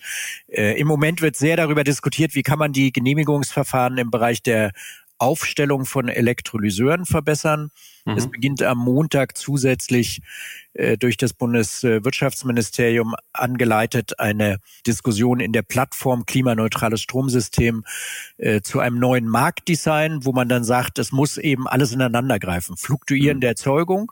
äh, 0.47 0.79
im 0.79 0.88
Moment 0.88 1.21
wird 1.21 1.35
sehr 1.35 1.57
darüber 1.57 1.83
diskutiert, 1.83 2.35
wie 2.35 2.43
kann 2.43 2.59
man 2.59 2.74
die 2.74 2.91
Genehmigungsverfahren 2.91 3.97
im 3.97 4.12
Bereich 4.12 4.41
der 4.41 4.71
Aufstellung 5.17 5.85
von 5.85 6.09
Elektrolyseuren 6.09 7.05
verbessern. 7.05 7.69
Mhm. 8.03 8.17
Es 8.17 8.29
beginnt 8.29 8.62
am 8.62 8.79
Montag 8.79 9.38
zusätzlich 9.38 10.21
äh, 10.74 10.97
durch 10.97 11.15
das 11.15 11.33
Bundeswirtschaftsministerium 11.33 13.15
angeleitet 13.31 14.19
eine 14.19 14.57
Diskussion 14.85 15.39
in 15.39 15.53
der 15.53 15.62
Plattform 15.62 16.25
klimaneutrales 16.25 17.01
Stromsystem 17.01 17.85
äh, 18.38 18.62
zu 18.62 18.79
einem 18.79 19.00
neuen 19.00 19.27
Marktdesign, 19.27 20.25
wo 20.25 20.33
man 20.33 20.50
dann 20.50 20.65
sagt, 20.65 21.00
es 21.00 21.12
muss 21.12 21.38
eben 21.38 21.67
alles 21.67 21.93
ineinander 21.93 22.38
greifen. 22.38 22.75
Fluktuierende 22.75 23.47
mhm. 23.47 23.51
Erzeugung 23.51 24.12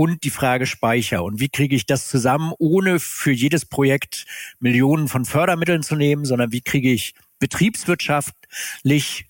und 0.00 0.24
die 0.24 0.30
Frage 0.30 0.64
Speicher. 0.64 1.22
Und 1.22 1.40
wie 1.40 1.50
kriege 1.50 1.76
ich 1.76 1.84
das 1.84 2.08
zusammen, 2.08 2.54
ohne 2.58 2.98
für 3.00 3.32
jedes 3.32 3.66
Projekt 3.66 4.24
Millionen 4.58 5.08
von 5.08 5.26
Fördermitteln 5.26 5.82
zu 5.82 5.94
nehmen, 5.94 6.24
sondern 6.24 6.52
wie 6.52 6.62
kriege 6.62 6.90
ich 6.90 7.12
betriebswirtschaftlich 7.38 9.26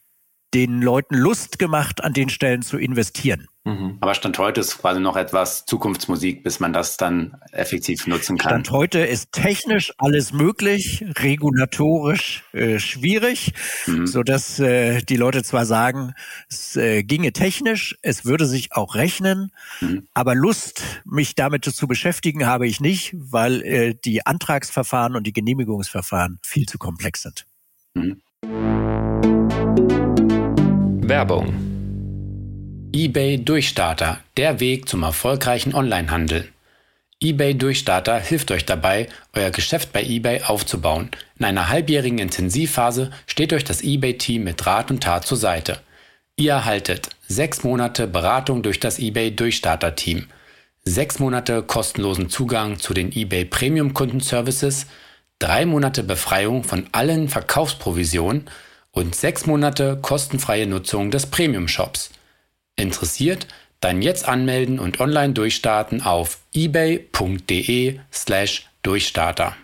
den 0.55 0.81
Leuten 0.81 1.17
Lust 1.17 1.59
gemacht, 1.59 2.05
an 2.05 2.13
den 2.13 2.29
Stellen 2.29 2.63
zu 2.63 2.79
investieren. 2.79 3.49
Mhm. 3.65 3.99
Aber 4.01 4.15
Stand 4.15 4.39
heute 4.39 4.61
ist 4.61 4.79
quasi 4.79 5.01
noch 5.01 5.17
etwas 5.17 5.67
Zukunftsmusik, 5.67 6.43
bis 6.43 6.61
man 6.61 6.73
das 6.73 6.97
dann 6.97 7.37
effektiv 7.53 8.07
nutzen 8.07 8.39
kann. 8.39 8.51
Stand 8.51 8.71
heute 8.71 9.01
ist 9.01 9.33
technisch 9.33 9.93
alles 9.99 10.33
möglich, 10.33 11.05
regulatorisch 11.19 12.43
äh, 12.53 12.79
schwierig, 12.79 13.53
mhm. 13.87 14.07
so 14.07 14.23
dass 14.23 14.59
äh, 14.61 15.03
die 15.03 15.17
Leute 15.17 15.43
zwar 15.43 15.67
sagen, 15.67 16.15
es 16.49 16.75
äh, 16.77 17.03
ginge 17.03 17.33
technisch, 17.33 17.99
es 18.01 18.25
würde 18.25 18.47
sich 18.47 18.73
auch 18.73 18.95
rechnen, 18.95 19.53
mhm. 19.83 20.09
aber 20.15 20.35
Lust, 20.35 20.83
mich 21.05 21.35
damit 21.35 21.67
zu 21.67 21.87
beschäftigen, 21.87 22.47
habe 22.47 22.67
ich 22.67 22.81
nicht, 22.81 23.15
weil 23.15 23.63
äh, 23.63 23.95
die 23.95 24.25
Antragsverfahren 24.25 25.17
und 25.17 25.27
die 25.27 25.35
Genehmigungsverfahren 25.35 26.39
viel 26.43 26.67
zu 26.67 26.79
komplex 26.79 27.23
sind. 27.23 27.45
Mhm. 27.93 28.23
Werbung. 31.07 31.70
eBay 32.93 33.39
Durchstarter, 33.39 34.19
der 34.37 34.59
Weg 34.59 34.89
zum 34.89 35.05
erfolgreichen 35.05 35.77
Onlinehandel. 35.77 36.49
eBay 37.23 37.55
Durchstarter 37.55 38.19
hilft 38.19 38.51
euch 38.51 38.67
dabei, 38.67 39.09
euer 39.33 39.51
Geschäft 39.51 39.93
bei 39.93 40.03
eBay 40.03 40.43
aufzubauen. 40.43 41.11
In 41.39 41.45
einer 41.45 41.69
halbjährigen 41.69 42.19
Intensivphase 42.19 43.13
steht 43.29 43.53
euch 43.53 43.63
das 43.63 43.85
eBay-Team 43.85 44.43
mit 44.43 44.67
Rat 44.67 44.91
und 44.91 45.05
Tat 45.05 45.25
zur 45.25 45.37
Seite. 45.37 45.79
Ihr 46.35 46.51
erhaltet 46.51 47.11
sechs 47.29 47.63
Monate 47.63 48.09
Beratung 48.09 48.65
durch 48.65 48.81
das 48.81 48.99
eBay 48.99 49.37
Durchstarter-Team, 49.37 50.27
sechs 50.83 51.21
Monate 51.21 51.63
kostenlosen 51.63 52.29
Zugang 52.29 52.81
zu 52.81 52.93
den 52.93 53.13
eBay 53.17 53.45
Premium 53.45 53.95
Kundenservices, 53.95 54.87
drei 55.39 55.65
Monate 55.65 56.03
Befreiung 56.03 56.65
von 56.65 56.89
allen 56.91 57.29
Verkaufsprovisionen 57.29 58.51
und 58.91 59.15
sechs 59.15 59.47
Monate 59.47 59.97
kostenfreie 60.03 60.67
Nutzung 60.67 61.13
des 61.13 61.27
Premium-Shops. 61.27 62.11
Interessiert? 62.81 63.47
Dann 63.81 64.03
jetzt 64.03 64.27
anmelden 64.27 64.79
und 64.79 65.01
online 65.01 65.33
durchstarten 65.35 66.03
auf 66.03 66.39
ebay.de 66.53 67.99
slash 68.13 68.69
Durchstarter. 68.83 69.55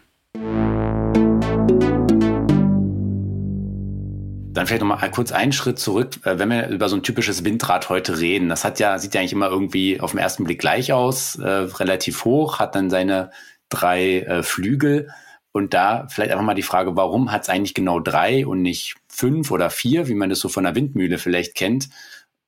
Dann 4.53 4.67
vielleicht 4.67 4.81
nochmal 4.81 5.11
kurz 5.11 5.33
einen 5.33 5.53
Schritt 5.53 5.79
zurück, 5.79 6.19
äh, 6.25 6.39
wenn 6.39 6.49
wir 6.51 6.69
über 6.69 6.89
so 6.89 6.97
ein 6.97 7.03
typisches 7.03 7.45
Windrad 7.45 7.89
heute 7.89 8.19
reden. 8.19 8.49
Das 8.49 8.65
hat 8.65 8.79
ja, 8.81 8.99
sieht 8.99 9.15
ja 9.15 9.21
eigentlich 9.21 9.33
immer 9.33 9.49
irgendwie 9.49 10.01
auf 10.01 10.13
den 10.13 10.21
ersten 10.21 10.45
Blick 10.45 10.61
gleich 10.61 10.93
aus, 10.93 11.37
äh, 11.37 11.47
relativ 11.47 12.25
hoch, 12.25 12.59
hat 12.59 12.75
dann 12.75 12.89
seine 12.89 13.31
drei 13.69 14.21
äh, 14.21 14.43
Flügel. 14.43 15.11
Und 15.53 15.73
da 15.73 16.07
vielleicht 16.11 16.33
einfach 16.33 16.45
mal 16.45 16.55
die 16.55 16.63
Frage, 16.63 16.97
warum 16.97 17.33
hat 17.33 17.43
es 17.43 17.49
eigentlich 17.49 17.73
genau 17.73 17.99
drei 17.99 18.47
und 18.47 18.61
nicht 18.61 18.97
fünf 19.09 19.51
oder 19.51 19.71
vier, 19.71 20.07
wie 20.09 20.15
man 20.15 20.29
das 20.29 20.41
so 20.41 20.51
von 20.51 20.65
der 20.65 20.75
Windmühle 20.75 21.17
vielleicht 21.17 21.55
kennt. 21.55 21.89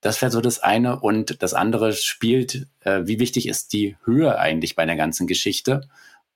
Das 0.00 0.20
wäre 0.22 0.30
so 0.30 0.40
das 0.40 0.60
eine. 0.60 1.00
Und 1.00 1.42
das 1.42 1.54
andere 1.54 1.92
spielt, 1.92 2.66
äh, 2.80 3.02
wie 3.04 3.18
wichtig 3.18 3.48
ist 3.48 3.72
die 3.72 3.96
Höhe 4.04 4.38
eigentlich 4.38 4.76
bei 4.76 4.86
der 4.86 4.96
ganzen 4.96 5.26
Geschichte? 5.26 5.88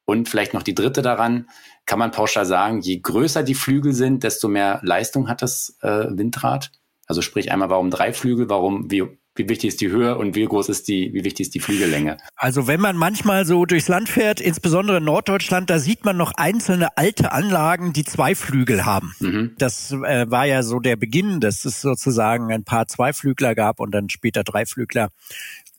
Und 0.04 0.28
vielleicht 0.28 0.52
noch 0.52 0.62
die 0.62 0.74
dritte 0.74 1.00
daran, 1.00 1.48
kann 1.86 1.98
man 1.98 2.10
pauschal 2.10 2.44
sagen, 2.44 2.80
je 2.80 2.98
größer 2.98 3.42
die 3.42 3.54
Flügel 3.54 3.92
sind, 3.92 4.24
desto 4.24 4.48
mehr 4.48 4.80
Leistung 4.82 5.28
hat 5.28 5.42
das 5.42 5.78
äh, 5.80 6.06
Windrad. 6.10 6.72
Also 7.06 7.22
sprich 7.22 7.52
einmal, 7.52 7.70
warum 7.70 7.90
drei 7.90 8.12
Flügel, 8.12 8.48
warum, 8.48 8.90
wie, 8.90 9.04
wie 9.34 9.48
wichtig 9.48 9.68
ist 9.68 9.80
die 9.80 9.88
Höhe 9.88 10.16
und 10.18 10.34
wie 10.34 10.44
groß 10.44 10.68
ist 10.68 10.88
die, 10.88 11.12
wie 11.14 11.24
wichtig 11.24 11.46
ist 11.46 11.54
die 11.54 11.60
Flügellänge? 11.60 12.18
Also 12.36 12.66
wenn 12.66 12.80
man 12.80 12.96
manchmal 12.96 13.46
so 13.46 13.64
durchs 13.64 13.88
Land 13.88 14.08
fährt, 14.08 14.40
insbesondere 14.40 14.98
in 14.98 15.04
Norddeutschland, 15.04 15.70
da 15.70 15.78
sieht 15.78 16.04
man 16.04 16.16
noch 16.16 16.32
einzelne 16.36 16.96
alte 16.98 17.32
Anlagen, 17.32 17.92
die 17.92 18.04
zwei 18.04 18.34
Flügel 18.34 18.84
haben. 18.84 19.14
Mhm. 19.20 19.54
Das 19.56 19.90
äh, 19.92 20.30
war 20.30 20.44
ja 20.44 20.62
so 20.62 20.80
der 20.80 20.96
Beginn, 20.96 21.40
dass 21.40 21.64
es 21.64 21.80
sozusagen 21.80 22.52
ein 22.52 22.64
paar 22.64 22.86
Zweiflügler 22.86 23.54
gab 23.54 23.80
und 23.80 23.92
dann 23.92 24.10
später 24.10 24.44
Dreiflügler. 24.44 25.08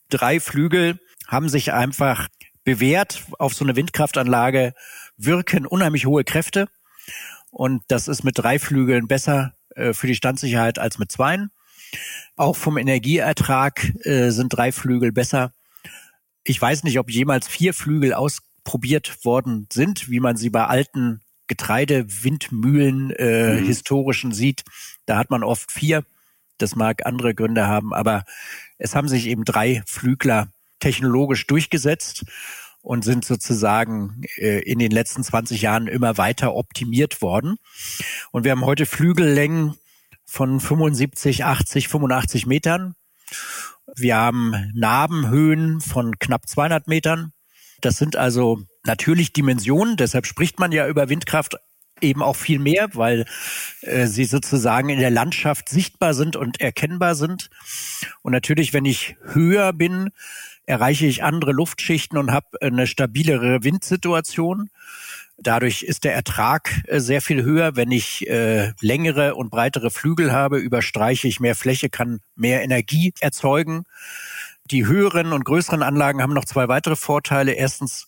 Drei 0.10 0.39
Flügel 0.39 1.00
haben 1.27 1.50
sich 1.50 1.74
einfach 1.74 2.27
bewährt 2.63 3.24
auf 3.39 3.53
so 3.53 3.65
eine 3.65 3.75
Windkraftanlage, 3.75 4.74
wirken 5.17 5.67
unheimlich 5.67 6.05
hohe 6.05 6.24
Kräfte. 6.24 6.67
Und 7.51 7.83
das 7.88 8.07
ist 8.07 8.24
mit 8.24 8.38
drei 8.38 8.57
Flügeln 8.57 9.07
besser 9.07 9.53
äh, 9.75 9.93
für 9.93 10.07
die 10.07 10.15
Standsicherheit 10.15 10.79
als 10.79 10.98
mit 10.98 11.12
zweien. 11.12 11.51
Auch 12.36 12.56
vom 12.56 12.78
Energieertrag 12.78 14.06
äh, 14.06 14.30
sind 14.30 14.50
drei 14.50 14.72
Flügel 14.72 15.12
besser. 15.12 15.54
Ich 16.44 16.62
weiß 16.62 16.84
nicht, 16.84 17.00
ob 17.00 17.10
jemals 17.10 17.48
vier 17.48 17.74
Flügel 17.74 18.14
ausprobiert 18.14 19.24
worden 19.24 19.68
sind, 19.72 20.10
wie 20.10 20.20
man 20.20 20.36
sie 20.36 20.50
bei 20.50 20.66
alten 20.66 21.22
Getreidewindmühlen 21.48 23.12
äh, 23.12 23.56
mhm. 23.56 23.66
historischen 23.66 24.32
sieht. 24.32 24.64
Da 25.06 25.18
hat 25.18 25.30
man 25.30 25.44
oft 25.44 25.72
vier. 25.72 26.04
Das 26.58 26.76
mag 26.76 27.06
andere 27.06 27.36
Gründe 27.36 27.68
haben, 27.68 27.94
aber 27.94 28.24
es 28.78 28.96
haben 28.96 29.08
sich 29.08 29.28
eben 29.28 29.44
drei 29.44 29.84
Flügler 29.86 30.48
technologisch 30.80 31.48
durchgesetzt 31.48 32.26
und 32.82 33.04
sind 33.04 33.26
sozusagen 33.26 34.24
äh, 34.38 34.60
in 34.60 34.78
den 34.78 34.92
letzten 34.92 35.24
20 35.24 35.62
Jahren 35.62 35.88
immer 35.88 36.18
weiter 36.18 36.54
optimiert 36.54 37.22
worden. 37.22 37.58
Und 38.32 38.44
wir 38.44 38.52
haben 38.52 38.66
heute 38.66 38.86
Flügellängen 38.86 39.76
von 40.25 40.60
75, 40.60 41.46
80, 41.46 41.88
85 41.88 42.46
Metern. 42.46 42.96
Wir 43.96 44.15
haben 44.15 44.72
Narbenhöhen 44.74 45.82
von 45.82 46.18
knapp 46.20 46.48
200 46.48 46.88
Metern. 46.88 47.34
Das 47.82 47.98
sind 47.98 48.15
also 48.15 48.62
natürlich 48.86 49.34
Dimensionen, 49.34 49.98
deshalb 49.98 50.25
spricht 50.25 50.60
man 50.60 50.72
ja 50.72 50.88
über 50.88 51.10
Windkraft 51.10 51.58
eben 52.01 52.22
auch 52.22 52.36
viel 52.36 52.60
mehr, 52.60 52.89
weil 52.94 53.25
äh, 53.82 54.08
sie 54.08 54.25
sozusagen 54.25 54.89
in 54.89 55.00
der 55.00 55.10
Landschaft 55.12 55.70
sichtbar 55.70 56.13
sind 56.13 56.36
und 56.36 56.60
erkennbar 56.62 57.15
sind. 57.15 57.50
Und 58.22 58.34
natürlich, 58.34 58.74
wenn 58.74 58.86
ich 58.86 59.15
höher 59.24 59.74
bin, 59.74 60.10
erreiche 60.65 61.06
ich 61.06 61.24
andere 61.24 61.51
Luftschichten 61.51 62.18
und 62.18 62.32
habe 62.32 62.62
eine 62.62 62.88
stabilere 62.88 63.63
Windsituation. 63.63 64.70
Dadurch 65.38 65.84
ist 65.84 66.04
der 66.04 66.13
Ertrag 66.13 66.84
äh, 66.88 67.00
sehr 67.00 67.22
viel 67.22 67.44
höher. 67.44 67.75
Wenn 67.75 67.92
ich 67.92 68.28
äh, 68.30 68.72
längere 68.82 69.36
und 69.36 69.50
breitere 69.50 69.90
Flügel 69.90 70.32
habe, 70.32 70.58
überstreiche 70.58 71.28
ich 71.28 71.40
mehr 71.40 71.56
Fläche, 71.56 71.90
kann 71.90 72.20
mehr 72.36 72.63
Energie 72.63 73.13
erzeugen. 73.20 73.84
Die 74.72 74.86
höheren 74.86 75.34
und 75.34 75.44
größeren 75.44 75.84
Anlagen 75.84 76.22
haben 76.22 76.34
noch 76.34 76.46
zwei 76.46 76.68
weitere 76.68 76.96
Vorteile. 76.96 77.54
Erstens 77.54 78.08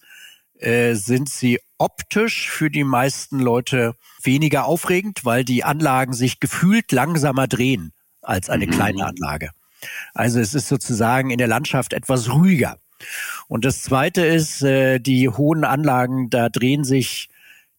äh, 0.60 0.94
sind 0.94 1.29
sie 1.29 1.60
optisch 1.77 2.50
für 2.50 2.70
die 2.70 2.84
meisten 2.86 3.39
Leute 3.39 3.96
weniger 4.24 4.65
aufregend, 4.65 5.25
weil 5.25 5.44
die 5.44 5.63
Anlagen 5.63 6.13
sich 6.13 6.39
gefühlt 6.39 6.91
langsamer 6.91 7.48
drehen 7.48 7.91
als 8.22 8.50
eine 8.50 8.67
mhm. 8.67 8.72
kleine 8.72 9.05
Anlage. 9.05 9.50
Also 10.13 10.39
es 10.39 10.53
ist 10.53 10.67
sozusagen 10.67 11.29
in 11.29 11.38
der 11.38 11.48
Landschaft 11.48 11.94
etwas 11.94 12.32
ruhiger. 12.32 12.77
Und 13.47 13.65
das 13.65 13.81
Zweite 13.81 14.25
ist, 14.25 14.62
äh, 14.62 15.00
die 15.00 15.29
hohen 15.29 15.63
Anlagen, 15.63 16.29
da 16.29 16.50
drehen 16.50 16.83
sich 16.83 17.29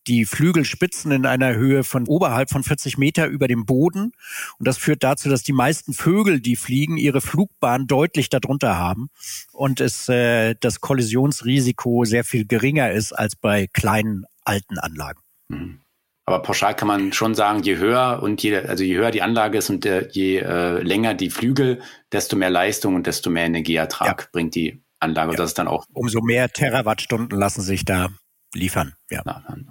die 0.06 0.24
Flügelspitzen 0.24 1.10
in 1.10 1.26
einer 1.26 1.54
Höhe 1.54 1.84
von 1.84 2.06
oberhalb 2.06 2.50
von 2.50 2.62
40 2.62 2.98
Meter 2.98 3.26
über 3.26 3.48
dem 3.48 3.66
Boden. 3.66 4.12
Und 4.58 4.68
das 4.68 4.78
führt 4.78 5.02
dazu, 5.02 5.28
dass 5.28 5.42
die 5.42 5.52
meisten 5.52 5.92
Vögel, 5.92 6.40
die 6.40 6.56
fliegen, 6.56 6.96
ihre 6.96 7.20
Flugbahn 7.20 7.86
deutlich 7.86 8.28
darunter 8.28 8.78
haben 8.78 9.08
und 9.52 9.80
es 9.80 10.08
äh, 10.08 10.54
das 10.60 10.80
Kollisionsrisiko 10.80 12.04
sehr 12.04 12.24
viel 12.24 12.46
geringer 12.46 12.92
ist 12.92 13.12
als 13.12 13.36
bei 13.36 13.66
kleinen 13.72 14.26
alten 14.44 14.78
Anlagen. 14.78 15.20
Mhm. 15.48 15.80
Aber 16.28 16.42
pauschal 16.42 16.74
kann 16.74 16.88
man 16.88 17.12
schon 17.12 17.36
sagen, 17.36 17.62
je 17.62 17.76
höher 17.76 18.20
und 18.20 18.42
je, 18.42 18.56
also 18.56 18.82
je 18.82 18.96
höher 18.96 19.12
die 19.12 19.22
Anlage 19.22 19.58
ist 19.58 19.70
und 19.70 19.86
äh, 19.86 20.08
je 20.10 20.38
äh, 20.38 20.82
länger 20.82 21.14
die 21.14 21.30
Flügel, 21.30 21.80
desto 22.10 22.34
mehr 22.34 22.50
Leistung 22.50 22.96
und 22.96 23.06
desto 23.06 23.30
mehr 23.30 23.44
Energieertrag 23.44 24.22
ja. 24.22 24.28
bringt 24.32 24.56
die 24.56 24.82
Anlage. 25.06 25.28
Ja. 25.28 25.30
Und 25.32 25.38
das 25.38 25.50
ist 25.50 25.58
dann 25.58 25.68
auch. 25.68 25.86
Umso 25.92 26.20
mehr 26.20 26.48
Terawattstunden 26.50 27.38
lassen 27.38 27.62
sich 27.62 27.84
da 27.84 28.08
liefern. 28.54 28.94
Ja. 29.10 29.22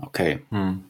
Okay. 0.01 0.41
Hm. 0.49 0.85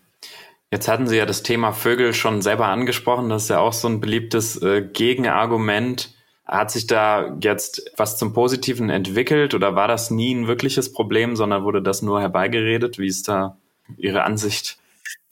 Jetzt 0.72 0.88
hatten 0.88 1.08
Sie 1.08 1.18
ja 1.18 1.26
das 1.26 1.44
Thema 1.44 1.72
Vögel 1.72 2.14
schon 2.14 2.42
selber 2.42 2.68
angesprochen. 2.68 3.30
Das 3.30 3.44
ist 3.44 3.50
ja 3.50 3.60
auch 3.60 3.74
so 3.74 3.88
ein 3.88 4.02
beliebtes 4.02 4.62
äh, 4.62 4.82
Gegenargument. 4.82 6.14
Hat 6.46 6.70
sich 6.70 6.86
da 6.86 7.38
jetzt 7.42 7.92
was 7.98 8.18
zum 8.18 8.34
Positiven 8.34 8.90
entwickelt 8.90 9.54
oder 9.54 9.76
war 9.76 9.88
das 9.88 10.12
nie 10.12 10.34
ein 10.34 10.48
wirkliches 10.48 10.92
Problem, 10.92 11.36
sondern 11.36 11.64
wurde 11.64 11.82
das 11.82 12.02
nur 12.02 12.22
herbeigeredet? 12.22 13.00
Wie 13.00 13.08
ist 13.08 13.28
da 13.28 13.58
Ihre 13.98 14.24
Ansicht? 14.24 14.78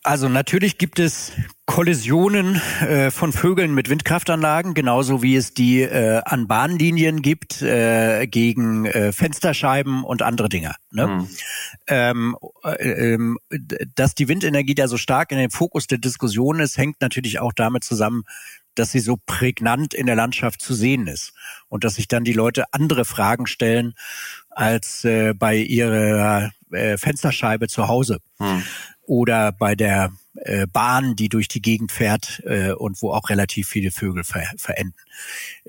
Also 0.04 0.28
natürlich 0.28 0.78
gibt 0.78 0.99
es 0.99 1.34
Kollisionen 1.65 2.62
äh, 2.82 3.10
von 3.10 3.32
Vögeln 3.32 3.73
mit 3.73 3.89
Windkraftanlagen, 3.89 4.73
genauso 4.73 5.23
wie 5.23 5.38
es 5.38 5.54
die 5.54 5.82
äh, 5.82 6.21
an 6.26 6.47
Bahnlinien 6.47 7.21
gibt 7.21 7.62
äh, 7.62 8.28
gegen 8.28 8.86
äh, 8.86 9.13
Fensterscheiben 9.13 10.04
und 10.04 10.21
andere 10.21 10.49
Dinge. 10.49 10.76
Ne? 10.91 11.08
Mhm. 11.08 11.28
Ähm, 11.88 12.38
äh, 12.65 13.13
ähm, 13.13 13.38
dass 13.95 14.13
die 14.13 14.28
Windenergie 14.28 14.76
da 14.76 14.89
so 14.89 14.97
stark 14.97 15.32
in 15.32 15.38
den 15.38 15.52
Fokus 15.52 15.88
der 15.88 15.99
Diskussion 15.99 16.60
ist, 16.60 16.78
hängt 16.78 16.99
natürlich 16.99 17.39
auch 17.39 17.54
damit 17.54 17.86
zusammen, 17.86 18.23
dass 18.76 18.91
sie 18.91 18.99
so 18.99 19.17
prägnant 19.26 19.93
in 19.93 20.06
der 20.06 20.15
Landschaft 20.15 20.62
zu 20.62 20.73
sehen 20.73 21.08
ist 21.08 21.34
und 21.69 21.86
dass 21.86 21.95
sich 21.95 22.10
dann 22.10 22.26
die 22.26 22.34
Leute 22.34 22.65
andere 22.71 23.06
Fragen 23.06 23.47
stellen 23.47 23.93
als 24.49 25.06
äh, 25.06 25.34
bei 25.34 25.56
ihrer 25.56 26.52
Fensterscheibe 26.97 27.67
zu 27.67 27.88
Hause. 27.88 28.17
Mhm 28.39 28.63
oder 29.06 29.52
bei 29.52 29.76
der 29.76 30.12
äh, 30.36 30.67
Bahn, 30.67 31.15
die 31.15 31.30
durch 31.30 31.48
die 31.48 31.62
Gegend 31.62 31.91
fährt 31.91 32.41
äh, 32.46 32.72
und 32.72 33.02
wo 33.02 33.12
auch 33.12 33.30
relativ 33.30 33.67
viele 33.67 33.91
Vögel 33.91 34.24
ver 34.24 34.43
verenden. 34.58 34.96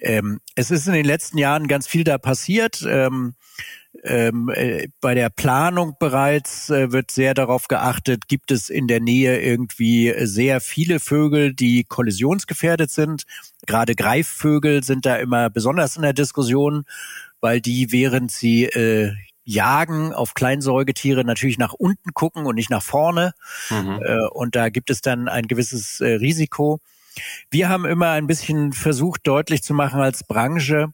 Ähm, 0.00 0.40
es 0.54 0.70
ist 0.70 0.86
in 0.86 0.94
den 0.94 1.04
letzten 1.04 1.38
Jahren 1.38 1.68
ganz 1.68 1.86
viel 1.86 2.04
da 2.04 2.18
passiert. 2.18 2.84
Ähm, 2.88 3.34
ähm, 4.02 4.50
äh, 4.52 4.88
bei 5.00 5.14
der 5.14 5.30
Planung 5.30 5.94
bereits 5.98 6.68
äh, 6.68 6.90
wird 6.92 7.10
sehr 7.10 7.32
darauf 7.32 7.68
geachtet, 7.68 8.26
gibt 8.26 8.50
es 8.50 8.68
in 8.68 8.88
der 8.88 9.00
Nähe 9.00 9.40
irgendwie 9.40 10.12
sehr 10.26 10.60
viele 10.60 10.98
Vögel, 10.98 11.54
die 11.54 11.84
kollisionsgefährdet 11.84 12.90
sind. 12.90 13.24
Gerade 13.66 13.94
Greifvögel 13.94 14.82
sind 14.82 15.06
da 15.06 15.16
immer 15.16 15.48
besonders 15.48 15.96
in 15.96 16.02
der 16.02 16.12
Diskussion, 16.12 16.84
weil 17.40 17.60
die, 17.60 17.92
während 17.92 18.30
sie 18.30 18.64
äh, 18.64 19.12
Jagen 19.44 20.12
auf 20.12 20.34
Kleinsäugetiere 20.34 21.24
natürlich 21.24 21.58
nach 21.58 21.72
unten 21.72 22.14
gucken 22.14 22.46
und 22.46 22.54
nicht 22.54 22.70
nach 22.70 22.82
vorne. 22.82 23.32
Mhm. 23.70 24.00
Äh, 24.02 24.26
und 24.28 24.56
da 24.56 24.68
gibt 24.68 24.90
es 24.90 25.00
dann 25.00 25.28
ein 25.28 25.46
gewisses 25.46 26.00
äh, 26.00 26.14
Risiko. 26.14 26.80
Wir 27.50 27.68
haben 27.68 27.84
immer 27.84 28.10
ein 28.10 28.26
bisschen 28.26 28.72
versucht 28.72 29.26
deutlich 29.26 29.62
zu 29.62 29.74
machen 29.74 30.00
als 30.00 30.24
Branche, 30.24 30.88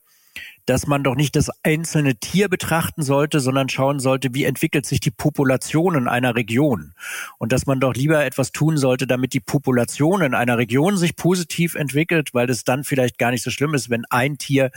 dass 0.66 0.87
man 0.87 1.03
doch 1.03 1.14
nicht 1.14 1.37
das 1.37 1.51
einzelne 1.62 2.16
Tier 2.16 2.49
betrachten 2.49 3.03
sollte, 3.03 3.40
sondern 3.40 3.68
schauen 3.68 4.01
sollte, 4.01 4.35
wie 4.35 4.44
entwickelt 4.44 4.87
sich 4.87 5.01
die 5.01 5.11
Population 5.11 5.94
in 5.94 6.09
einer 6.09 6.35
Region. 6.35 6.94
Und 7.38 7.53
dass 7.53 7.66
man 7.66 7.81
doch 7.81 7.94
lieber 7.94 8.25
etwas 8.25 8.53
tun 8.53 8.77
sollte, 8.77 9.07
damit 9.07 9.33
die 9.33 9.40
Population 9.40 10.23
in 10.23 10.35
einer 10.35 10.59
Region 10.59 10.96
sich 10.96 11.16
positiv 11.16 11.75
entwickelt, 11.75 12.35
weil 12.35 12.51
es 12.51 12.64
dann 12.64 12.85
vielleicht 12.85 13.18
gar 13.18 13.31
nicht 13.31 13.42
so 13.42 13.51
schlimm 13.51 13.75
ist, 13.75 13.90
wenn 13.90 14.05
ein 14.11 14.38
Tier 14.38 14.70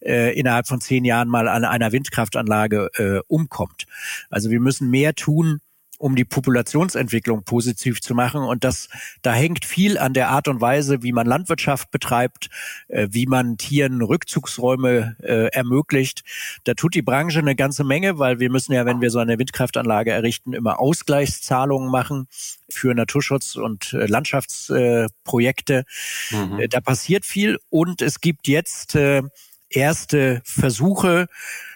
äh, 0.00 0.38
innerhalb 0.38 0.66
von 0.66 0.80
zehn 0.80 1.04
Jahren 1.04 1.28
mal 1.28 1.48
an 1.48 1.64
einer 1.64 1.92
Windkraftanlage 1.92 2.90
äh, 2.94 3.20
umkommt. 3.28 3.86
Also 4.30 4.50
wir 4.50 4.60
müssen 4.60 4.90
mehr 4.90 5.14
tun, 5.14 5.60
um 6.04 6.16
die 6.16 6.26
Populationsentwicklung 6.26 7.44
positiv 7.44 8.02
zu 8.02 8.14
machen. 8.14 8.42
Und 8.42 8.62
das, 8.62 8.90
da 9.22 9.32
hängt 9.32 9.64
viel 9.64 9.96
an 9.96 10.12
der 10.12 10.28
Art 10.28 10.48
und 10.48 10.60
Weise, 10.60 11.02
wie 11.02 11.12
man 11.12 11.26
Landwirtschaft 11.26 11.90
betreibt, 11.90 12.50
äh, 12.88 13.08
wie 13.10 13.24
man 13.24 13.56
Tieren 13.56 14.02
Rückzugsräume 14.02 15.16
äh, 15.22 15.46
ermöglicht. 15.46 16.22
Da 16.64 16.74
tut 16.74 16.94
die 16.94 17.00
Branche 17.00 17.38
eine 17.38 17.56
ganze 17.56 17.84
Menge, 17.84 18.18
weil 18.18 18.38
wir 18.38 18.50
müssen 18.50 18.74
ja, 18.74 18.84
wenn 18.84 19.00
wir 19.00 19.08
so 19.08 19.18
eine 19.18 19.38
Windkraftanlage 19.38 20.10
errichten, 20.10 20.52
immer 20.52 20.78
Ausgleichszahlungen 20.78 21.90
machen 21.90 22.28
für 22.68 22.94
Naturschutz 22.94 23.56
und 23.56 23.94
äh, 23.94 24.04
Landschaftsprojekte. 24.04 25.86
Mhm. 26.30 26.58
Äh, 26.58 26.68
da 26.68 26.82
passiert 26.82 27.24
viel 27.24 27.58
und 27.70 28.02
es 28.02 28.20
gibt 28.20 28.46
jetzt 28.46 28.94
äh, 28.94 29.22
erste 29.70 30.42
Versuche, 30.44 31.28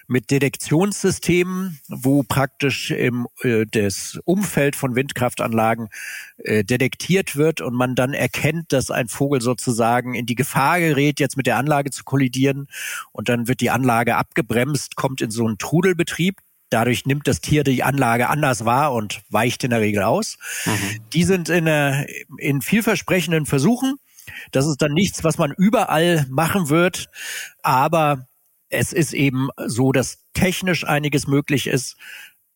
mit 0.08 0.30
Detektionssystemen, 0.30 1.80
wo 1.88 2.22
praktisch 2.22 2.90
im 2.90 3.28
äh, 3.42 3.66
das 3.70 4.18
Umfeld 4.24 4.74
von 4.74 4.96
Windkraftanlagen 4.96 5.88
äh, 6.38 6.64
detektiert 6.64 7.36
wird 7.36 7.60
und 7.60 7.74
man 7.74 7.94
dann 7.94 8.14
erkennt, 8.14 8.72
dass 8.72 8.90
ein 8.90 9.08
Vogel 9.08 9.40
sozusagen 9.40 10.14
in 10.14 10.26
die 10.26 10.34
Gefahr 10.34 10.80
gerät, 10.80 11.20
jetzt 11.20 11.36
mit 11.36 11.46
der 11.46 11.58
Anlage 11.58 11.90
zu 11.90 12.04
kollidieren 12.04 12.68
und 13.12 13.28
dann 13.28 13.48
wird 13.48 13.60
die 13.60 13.70
Anlage 13.70 14.16
abgebremst, 14.16 14.96
kommt 14.96 15.20
in 15.20 15.30
so 15.30 15.46
einen 15.46 15.58
Trudelbetrieb 15.58 16.40
Dadurch 16.70 17.06
nimmt 17.06 17.26
das 17.26 17.40
Tier 17.40 17.64
die 17.64 17.82
Anlage 17.82 18.28
anders 18.28 18.64
wahr 18.64 18.92
und 18.92 19.22
weicht 19.30 19.64
in 19.64 19.70
der 19.70 19.80
Regel 19.80 20.02
aus. 20.02 20.36
Mhm. 20.66 21.00
Die 21.14 21.24
sind 21.24 21.48
in, 21.48 21.66
äh, 21.66 22.04
in 22.36 22.60
vielversprechenden 22.60 23.46
Versuchen. 23.46 23.96
Das 24.52 24.66
ist 24.66 24.82
dann 24.82 24.92
nichts, 24.92 25.24
was 25.24 25.38
man 25.38 25.52
überall 25.52 26.26
machen 26.28 26.68
wird. 26.68 27.08
Aber 27.62 28.28
es 28.68 28.92
ist 28.92 29.12
eben 29.12 29.48
so, 29.66 29.92
dass 29.92 30.24
technisch 30.34 30.84
einiges 30.84 31.26
möglich 31.26 31.66
ist. 31.66 31.96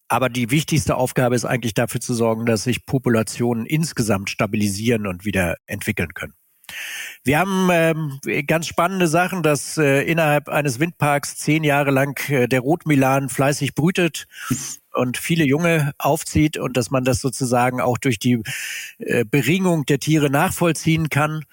Aber 0.09 0.29
die 0.29 0.51
wichtigste 0.51 0.97
Aufgabe 0.97 1.35
ist 1.35 1.47
eigentlich 1.47 1.75
dafür 1.75 2.01
zu 2.01 2.13
sorgen, 2.13 2.45
dass 2.45 2.65
sich 2.65 2.85
Populationen 2.85 3.65
insgesamt 3.65 4.29
stabilisieren 4.29 5.07
und 5.07 5.25
wieder 5.25 5.57
entwickeln 5.67 6.13
können. 6.13 6.35
Wir 7.25 7.39
haben 7.39 7.69
ähm, 7.71 8.19
ganz 8.47 8.67
spannende 8.67 9.07
Sachen, 9.07 9.43
dass 9.43 9.79
äh, 9.79 10.03
innerhalb 10.03 10.49
eines 10.49 10.81
Windparks 10.81 11.37
zehn 11.37 11.65
Jahre 11.65 11.91
lang 11.91 12.19
äh, 12.31 12.49
der 12.49 12.61
Rotmilan 12.61 13.29
fleißig 13.29 13.75
brütet 13.75 14.27
und 14.93 15.17
viele 15.17 15.45
Junge 15.45 15.93
aufzieht 15.99 16.57
und 16.59 16.77
dass 16.77 16.91
man 16.91 17.05
das 17.05 17.21
sozusagen 17.21 17.81
auch 17.81 17.99
durch 17.99 18.19
die 18.19 18.43
äh, 18.99 19.25
Beringung 19.25 19.87
der 19.87 19.99
Tiere 19.99 20.31
nachvollziehen 20.31 21.09
kann 21.09 21.45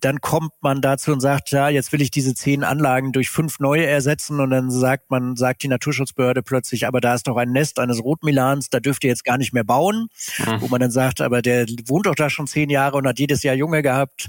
dann 0.00 0.20
kommt 0.20 0.52
man 0.60 0.82
dazu 0.82 1.12
und 1.12 1.20
sagt, 1.20 1.50
ja, 1.50 1.68
jetzt 1.68 1.92
will 1.92 2.02
ich 2.02 2.10
diese 2.10 2.34
zehn 2.34 2.64
Anlagen 2.64 3.12
durch 3.12 3.30
fünf 3.30 3.60
neue 3.60 3.86
ersetzen 3.86 4.40
und 4.40 4.50
dann 4.50 4.70
sagt 4.70 5.10
man, 5.10 5.36
sagt 5.36 5.62
die 5.62 5.68
Naturschutzbehörde 5.68 6.42
plötzlich, 6.42 6.86
aber 6.86 7.00
da 7.00 7.14
ist 7.14 7.26
doch 7.26 7.36
ein 7.36 7.52
Nest 7.52 7.78
eines 7.78 8.02
Rotmilans, 8.02 8.68
da 8.68 8.80
dürft 8.80 9.04
ihr 9.04 9.10
jetzt 9.10 9.24
gar 9.24 9.38
nicht 9.38 9.54
mehr 9.54 9.64
bauen, 9.64 10.08
mhm. 10.38 10.60
wo 10.60 10.68
man 10.68 10.80
dann 10.80 10.90
sagt, 10.90 11.22
aber 11.22 11.40
der 11.40 11.66
wohnt 11.86 12.06
doch 12.06 12.14
da 12.14 12.28
schon 12.28 12.46
zehn 12.46 12.68
Jahre 12.68 12.98
und 12.98 13.06
hat 13.06 13.18
jedes 13.18 13.42
Jahr 13.42 13.54
Junge 13.54 13.82
gehabt. 13.82 14.28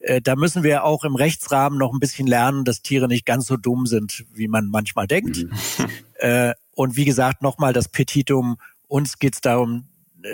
Äh, 0.00 0.20
da 0.20 0.34
müssen 0.34 0.64
wir 0.64 0.84
auch 0.84 1.04
im 1.04 1.14
Rechtsrahmen 1.14 1.78
noch 1.78 1.92
ein 1.92 2.00
bisschen 2.00 2.26
lernen, 2.26 2.64
dass 2.64 2.82
Tiere 2.82 3.06
nicht 3.06 3.24
ganz 3.24 3.46
so 3.46 3.56
dumm 3.56 3.86
sind, 3.86 4.24
wie 4.34 4.48
man 4.48 4.66
manchmal 4.66 5.06
denkt. 5.06 5.36
Mhm. 5.36 5.88
Äh, 6.20 6.54
und 6.74 6.96
wie 6.96 7.04
gesagt, 7.04 7.42
nochmal 7.42 7.72
das 7.72 7.88
Petitum, 7.88 8.56
uns 8.88 9.20
geht's 9.20 9.40
darum, 9.40 9.84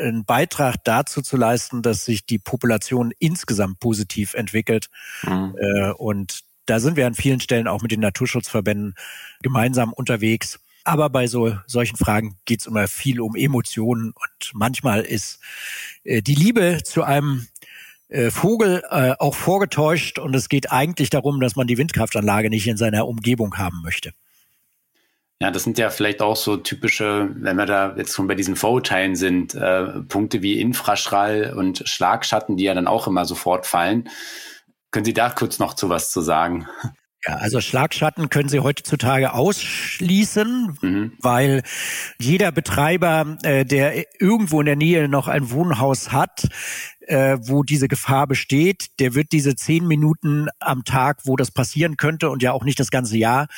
einen 0.03 0.25
Beitrag 0.25 0.77
dazu 0.85 1.23
zu 1.23 1.37
leisten, 1.37 1.83
dass 1.83 2.05
sich 2.05 2.27
die 2.27 2.39
Population 2.39 3.13
insgesamt 3.19 3.81
positiv 3.81 4.35
entwickelt. 4.35 4.89
Mhm. 5.23 5.57
Äh, 5.59 5.91
und 5.93 6.41
da 6.67 6.81
sind 6.81 6.97
wir 6.97 7.07
an 7.07 7.15
vielen 7.15 7.41
Stellen 7.41 7.69
auch 7.69 7.83
mit 7.83 7.91
den 7.91 8.01
Naturschutzverbänden 8.01 8.95
gemeinsam 9.43 9.93
unterwegs. 9.93 10.61
Aber 10.85 11.09
bei 11.09 11.27
so 11.27 11.57
solchen 11.67 11.97
Fragen 11.97 12.37
geht 12.45 12.61
es 12.61 12.67
immer 12.67 12.89
viel 12.89 13.21
um 13.21 13.37
Emotionen 13.37 14.13
und 14.13 14.51
manchmal 14.53 15.01
ist 15.01 15.41
äh, 16.05 16.21
die 16.21 16.35
Liebe 16.35 16.81
zu 16.85 17.03
einem 17.03 17.47
äh, 18.09 18.31
Vogel 18.31 18.83
äh, 18.91 19.15
auch 19.19 19.35
vorgetäuscht 19.35 20.19
und 20.19 20.37
es 20.37 20.51
geht 20.51 20.71
eigentlich 20.71 21.09
darum, 21.09 21.41
dass 21.41 21.57
man 21.57 21.67
die 21.67 21.79
Windkraftanlage 21.79 22.51
nicht 22.51 22.67
in 22.67 22.77
seiner 22.77 23.09
Umgebung 23.09 23.57
haben 23.57 23.81
möchte. 23.83 24.13
Ja, 25.45 25.51
das 25.51 25.65
sind 25.65 25.77
ja 25.77 25.91
vielleicht 25.91 26.23
auch 26.23 26.37
so 26.37 26.57
typische, 26.57 27.29
wenn 27.35 27.57
wir 27.57 27.67
da 27.67 27.95
jetzt 27.99 28.15
schon 28.15 28.27
bei 28.27 28.35
diesen 28.35 28.57
Vorurteilen 28.57 29.15
sind, 29.15 29.55
äh, 29.55 30.01
Punkte 30.09 30.41
wie 30.41 30.59
Infraschall 30.59 31.53
und 31.55 31.83
Schlagschatten, 31.87 32.57
die 32.57 32.65
ja 32.65 32.73
dann 32.73 32.87
auch 32.87 33.07
immer 33.07 33.27
sofort 33.27 33.67
fallen. 33.67 34.09
Können 34.91 35.05
Sie 35.05 35.13
da 35.13 35.29
kurz 35.29 35.59
noch 35.59 35.75
zu 35.75 35.91
was 35.91 36.11
zu 36.11 36.23
sagen? 36.23 36.67
Ja, 37.27 37.35
also 37.35 37.61
Schlagschatten 37.61 38.31
können 38.31 38.49
Sie 38.49 38.61
heutzutage 38.61 39.35
ausschließen, 39.35 40.79
mhm. 40.81 41.13
weil 41.21 41.63
jeder 42.19 42.51
Betreiber, 42.51 43.37
äh, 43.43 43.67
der 43.67 44.07
irgendwo 44.23 44.61
in 44.61 44.67
der 44.67 44.77
Nähe 44.77 45.09
noch 45.09 45.29
ein 45.29 45.51
Wohnhaus 45.51 46.11
hat, 46.11 46.49
äh, 47.07 47.37
wo 47.41 47.63
diese 47.63 47.89
Gefahr 47.89 48.27
besteht, 48.27 48.87
der 48.99 49.15
wird 49.15 49.33
diese 49.33 49.57
zehn 49.57 49.87
Minuten 49.87 50.49
am 50.59 50.85
Tag, 50.85 51.21
wo 51.25 51.37
das 51.37 51.51
passieren 51.51 51.97
könnte 51.97 52.31
und 52.31 52.43
ja 52.43 52.53
auch 52.53 52.65
nicht 52.65 52.81
das 52.81 52.91
ganze 52.91 53.17
Jahr, 53.17 53.49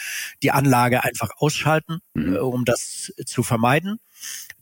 die 0.43 0.51
Anlage 0.51 1.05
einfach 1.05 1.31
ausschalten, 1.39 1.99
mhm. 2.15 2.35
äh, 2.35 2.39
um 2.39 2.65
das 2.65 3.13
zu 3.25 3.43
vermeiden. 3.43 3.99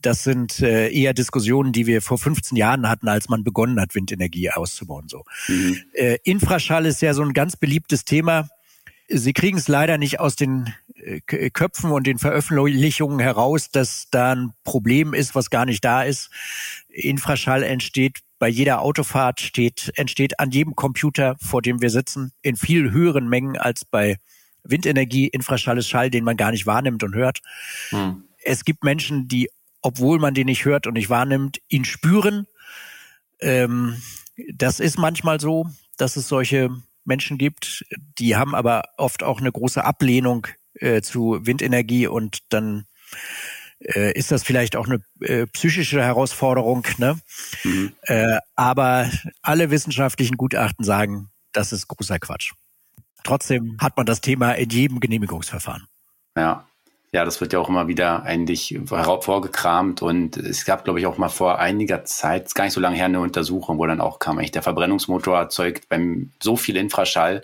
Das 0.01 0.23
sind 0.23 0.59
äh, 0.59 0.89
eher 0.91 1.13
Diskussionen, 1.13 1.71
die 1.71 1.87
wir 1.87 2.01
vor 2.01 2.17
15 2.17 2.57
Jahren 2.57 2.87
hatten, 2.87 3.07
als 3.07 3.29
man 3.29 3.43
begonnen 3.43 3.79
hat, 3.79 3.95
Windenergie 3.95 4.51
auszubauen. 4.51 5.07
So. 5.07 5.23
Mhm. 5.47 5.81
Äh, 5.93 6.17
Infraschall 6.23 6.85
ist 6.85 7.01
ja 7.01 7.13
so 7.13 7.23
ein 7.23 7.33
ganz 7.33 7.55
beliebtes 7.55 8.05
Thema 8.05 8.49
Sie 9.07 9.33
kriegen 9.33 9.57
es 9.57 9.67
leider 9.67 9.97
nicht 9.99 10.19
aus 10.19 10.35
den 10.35 10.73
Köpfen 11.25 11.91
und 11.91 12.07
den 12.07 12.17
Veröffentlichungen 12.17 13.19
heraus, 13.19 13.69
dass 13.69 14.07
da 14.11 14.33
ein 14.33 14.53
Problem 14.63 15.13
ist, 15.13 15.35
was 15.35 15.49
gar 15.49 15.65
nicht 15.65 15.83
da 15.85 16.03
ist. 16.03 16.29
Infraschall 16.89 17.63
entsteht 17.63 18.19
bei 18.39 18.47
jeder 18.49 18.81
Autofahrt, 18.81 19.39
steht, 19.39 19.91
entsteht 19.95 20.39
an 20.39 20.51
jedem 20.51 20.75
Computer, 20.75 21.35
vor 21.39 21.61
dem 21.61 21.81
wir 21.81 21.89
sitzen, 21.89 22.31
in 22.41 22.55
viel 22.55 22.91
höheren 22.91 23.29
Mengen 23.29 23.57
als 23.57 23.85
bei 23.85 24.17
Windenergie. 24.63 25.27
Infraschall 25.27 25.77
ist 25.77 25.89
Schall, 25.89 26.09
den 26.09 26.23
man 26.23 26.37
gar 26.37 26.51
nicht 26.51 26.65
wahrnimmt 26.65 27.03
und 27.03 27.15
hört. 27.15 27.41
Hm. 27.89 28.23
Es 28.43 28.65
gibt 28.65 28.83
Menschen, 28.83 29.27
die, 29.27 29.49
obwohl 29.81 30.19
man 30.19 30.33
den 30.33 30.47
nicht 30.47 30.65
hört 30.65 30.87
und 30.87 30.93
nicht 30.93 31.09
wahrnimmt, 31.09 31.61
ihn 31.67 31.85
spüren. 31.85 32.47
Ähm, 33.39 34.01
das 34.53 34.79
ist 34.79 34.97
manchmal 34.97 35.39
so, 35.39 35.67
dass 35.97 36.17
es 36.17 36.27
solche 36.27 36.69
Menschen 37.05 37.37
gibt, 37.37 37.85
die 38.17 38.35
haben 38.35 38.55
aber 38.55 38.83
oft 38.97 39.23
auch 39.23 39.39
eine 39.39 39.51
große 39.51 39.83
Ablehnung 39.83 40.47
äh, 40.79 41.01
zu 41.01 41.39
Windenergie 41.41 42.07
und 42.07 42.39
dann 42.49 42.85
äh, 43.79 44.11
ist 44.13 44.31
das 44.31 44.43
vielleicht 44.43 44.75
auch 44.75 44.87
eine 44.87 45.01
äh, 45.21 45.45
psychische 45.47 46.01
Herausforderung. 46.01 46.85
Ne? 46.97 47.19
Mhm. 47.63 47.93
Äh, 48.03 48.39
aber 48.55 49.09
alle 49.41 49.71
wissenschaftlichen 49.71 50.37
Gutachten 50.37 50.85
sagen, 50.85 51.29
das 51.53 51.71
ist 51.71 51.87
großer 51.87 52.19
Quatsch. 52.19 52.53
Trotzdem 53.23 53.77
hat 53.81 53.97
man 53.97 54.05
das 54.05 54.21
Thema 54.21 54.53
in 54.53 54.69
jedem 54.69 54.99
Genehmigungsverfahren. 54.99 55.87
Ja. 56.37 56.67
Ja, 57.11 57.23
das 57.23 57.39
wird 57.39 57.53
ja 57.53 57.59
auch 57.59 57.69
immer 57.69 57.87
wieder 57.87 58.23
eigentlich 58.23 58.77
vorgekramt 58.87 60.01
und 60.01 60.35
es 60.35 60.65
gab, 60.65 60.83
glaube 60.83 60.99
ich, 60.99 61.05
auch 61.05 61.17
mal 61.17 61.29
vor 61.29 61.59
einiger 61.59 62.03
Zeit, 62.03 62.53
gar 62.53 62.65
nicht 62.65 62.73
so 62.73 62.81
lange 62.81 62.97
her, 62.97 63.05
eine 63.05 63.21
Untersuchung, 63.21 63.77
wo 63.77 63.85
dann 63.85 64.01
auch 64.01 64.19
kam, 64.19 64.37
eigentlich 64.37 64.51
der 64.51 64.63
Verbrennungsmotor 64.63 65.37
erzeugt 65.37 65.87
beim 65.87 66.33
so 66.43 66.57
viel 66.57 66.75
Infraschall, 66.75 67.41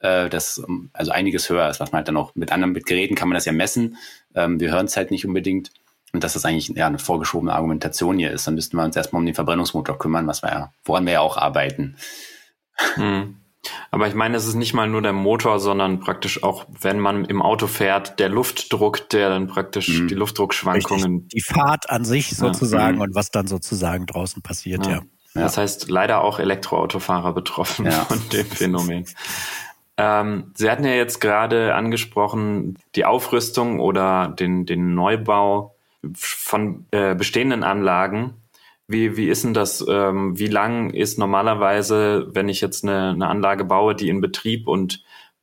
äh, 0.00 0.28
dass 0.28 0.62
also 0.92 1.10
einiges 1.10 1.48
höher 1.50 1.68
ist, 1.68 1.80
was 1.80 1.92
man 1.92 1.98
halt 1.98 2.08
dann 2.08 2.16
auch 2.16 2.34
mit 2.34 2.52
anderen 2.52 2.72
mit 2.72 2.86
Geräten 2.86 3.14
kann 3.14 3.28
man 3.28 3.34
das 3.34 3.44
ja 3.44 3.52
messen. 3.52 3.96
Ähm, 4.34 4.60
wir 4.60 4.70
hören 4.70 4.86
es 4.86 4.96
halt 4.96 5.10
nicht 5.10 5.26
unbedingt. 5.26 5.70
Und 6.12 6.24
dass 6.24 6.32
das 6.32 6.44
eigentlich 6.46 6.68
ja 6.68 6.86
eine 6.86 6.98
vorgeschobene 6.98 7.52
Argumentation 7.52 8.18
hier 8.18 8.30
ist, 8.30 8.46
dann 8.46 8.54
müssten 8.54 8.76
wir 8.76 8.84
uns 8.84 8.96
erstmal 8.96 9.20
um 9.20 9.26
den 9.26 9.34
Verbrennungsmotor 9.34 9.98
kümmern, 9.98 10.26
was 10.26 10.42
wir 10.42 10.50
ja, 10.50 10.72
woran 10.84 11.04
wir 11.04 11.14
ja 11.14 11.20
auch 11.20 11.36
arbeiten. 11.36 11.96
Hm. 12.94 13.36
Aber 13.90 14.06
ich 14.08 14.14
meine, 14.14 14.36
es 14.36 14.46
ist 14.46 14.54
nicht 14.54 14.72
mal 14.72 14.88
nur 14.88 15.02
der 15.02 15.12
Motor, 15.12 15.58
sondern 15.58 16.00
praktisch 16.00 16.42
auch, 16.42 16.66
wenn 16.80 17.00
man 17.00 17.24
im 17.24 17.42
Auto 17.42 17.66
fährt, 17.66 18.18
der 18.18 18.28
Luftdruck, 18.28 19.10
der 19.10 19.28
dann 19.30 19.48
praktisch 19.48 19.88
mhm. 19.88 20.08
die 20.08 20.14
Luftdruckschwankungen. 20.14 21.14
Richtig, 21.14 21.28
die 21.30 21.42
Fahrt 21.42 21.90
an 21.90 22.04
sich 22.04 22.36
sozusagen 22.36 22.84
ja. 22.84 22.92
Mhm. 22.92 23.00
und 23.00 23.14
was 23.14 23.30
dann 23.30 23.46
sozusagen 23.46 24.06
draußen 24.06 24.42
passiert, 24.42 24.86
ja. 24.86 24.92
ja. 24.92 25.02
Das 25.34 25.58
heißt, 25.58 25.90
leider 25.90 26.22
auch 26.22 26.38
Elektroautofahrer 26.38 27.32
betroffen 27.32 27.86
ja. 27.86 28.04
von 28.04 28.20
dem 28.30 28.46
Phänomen. 28.46 29.04
Ähm, 29.98 30.52
Sie 30.54 30.70
hatten 30.70 30.84
ja 30.84 30.92
jetzt 30.92 31.20
gerade 31.20 31.74
angesprochen, 31.74 32.78
die 32.94 33.04
Aufrüstung 33.04 33.80
oder 33.80 34.28
den, 34.28 34.64
den 34.64 34.94
Neubau 34.94 35.74
von 36.14 36.86
äh, 36.92 37.16
bestehenden 37.16 37.64
Anlagen. 37.64 38.34
Wie, 38.86 39.16
wie 39.16 39.28
ist 39.28 39.44
denn 39.44 39.54
das? 39.54 39.84
Ähm, 39.86 40.38
wie 40.38 40.46
lang 40.46 40.90
ist 40.90 41.18
normalerweise, 41.18 42.28
wenn 42.32 42.48
ich 42.48 42.60
jetzt 42.60 42.84
eine, 42.84 43.10
eine 43.10 43.26
Anlage 43.26 43.64
baue, 43.64 43.94
die 43.94 44.08
in 44.08 44.20
Betrieb 44.20 44.68
und 44.68 45.02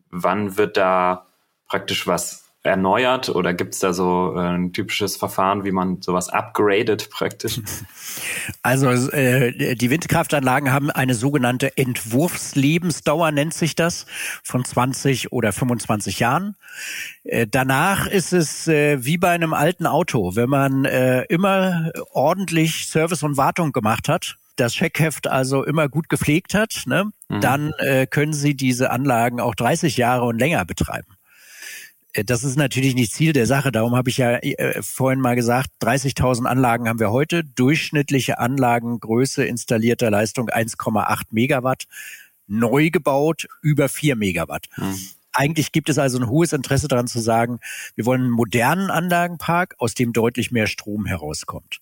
wann 0.10 0.58
wird 0.58 0.78
da 0.78 1.28
praktisch 1.68 2.08
was 2.08 2.45
erneuert 2.66 3.30
oder 3.30 3.54
gibt 3.54 3.74
es 3.74 3.80
da 3.80 3.94
so 3.94 4.34
äh, 4.36 4.40
ein 4.40 4.74
typisches 4.74 5.16
Verfahren, 5.16 5.64
wie 5.64 5.72
man 5.72 6.02
sowas 6.02 6.30
upgradet 6.30 7.10
praktisch? 7.10 7.62
Also 8.62 8.90
äh, 9.12 9.76
die 9.76 9.90
Windkraftanlagen 9.90 10.72
haben 10.72 10.90
eine 10.90 11.16
sogenannte 11.16 11.78
Entwurfslebensdauer, 11.78 13.32
nennt 13.32 13.54
sich 13.54 13.76
das, 13.76 14.06
von 14.44 14.64
20 14.64 15.32
oder 15.32 15.52
25 15.52 16.20
Jahren. 16.20 16.56
Äh, 17.24 17.48
danach 17.50 18.08
ist 18.08 18.34
es 18.34 18.68
äh, 18.68 19.04
wie 19.04 19.18
bei 19.18 19.32
einem 19.32 19.54
alten 19.54 19.86
Auto, 19.86 20.36
wenn 20.36 20.50
man 20.50 20.86
äh, 20.86 21.24
immer 21.24 21.92
ordentlich 22.14 22.88
Service 22.88 23.24
und 23.24 23.38
Wartung 23.38 23.72
gemacht 23.72 24.08
hat, 24.08 24.38
das 24.56 24.74
Scheckheft 24.74 25.28
also 25.28 25.64
immer 25.64 25.90
gut 25.90 26.10
gepflegt 26.10 26.54
hat, 26.54 26.84
ne, 26.86 27.12
mhm. 27.30 27.42
dann 27.42 27.74
äh, 27.80 28.08
können 28.08 28.34
Sie 28.34 28.56
diese 28.56 28.90
Anlagen 28.90 29.40
auch 29.40 29.56
30 29.56 29.98
Jahre 29.98 30.26
und 30.26 30.40
länger 30.40 30.66
betreiben. 30.66 31.15
Äh, 32.16 32.24
das 32.24 32.44
ist 32.44 32.56
natürlich 32.56 32.96
nicht 32.96 33.14
Ziel 33.14 33.34
der 33.34 33.46
Sache. 33.46 33.72
Darum 33.72 33.96
habe 33.96 34.10
ich 34.10 34.18
ja 34.18 34.38
äh, 34.38 34.82
vorhin 34.82 35.20
mal 35.20 35.36
gesagt, 35.36 35.70
30.000 35.82 36.46
Anlagen 36.46 36.88
haben 36.88 37.00
wir 37.00 37.12
heute. 37.12 37.44
Durchschnittliche 37.44 38.40
Anlagengröße 38.40 39.46
installierter 39.46 40.10
Leistung 40.10 40.50
1,8 40.50 41.24
Megawatt. 41.32 41.84
Neu 42.48 42.90
gebaut 42.90 43.48
über 43.62 43.90
4 43.90 44.16
Megawatt. 44.16 44.68
Mhm. 44.78 45.00
Eigentlich 45.38 45.74
gibt 45.74 45.90
es 45.90 45.98
also 45.98 46.18
ein 46.18 46.30
hohes 46.30 46.54
Interesse 46.54 46.88
daran 46.88 47.08
zu 47.08 47.20
sagen, 47.20 47.60
wir 47.96 48.06
wollen 48.06 48.22
einen 48.22 48.30
modernen 48.30 48.90
Anlagenpark, 48.90 49.76
aus 49.80 49.94
dem 49.94 50.14
deutlich 50.14 50.52
mehr 50.52 50.66
Strom 50.66 51.06
herauskommt. 51.06 51.82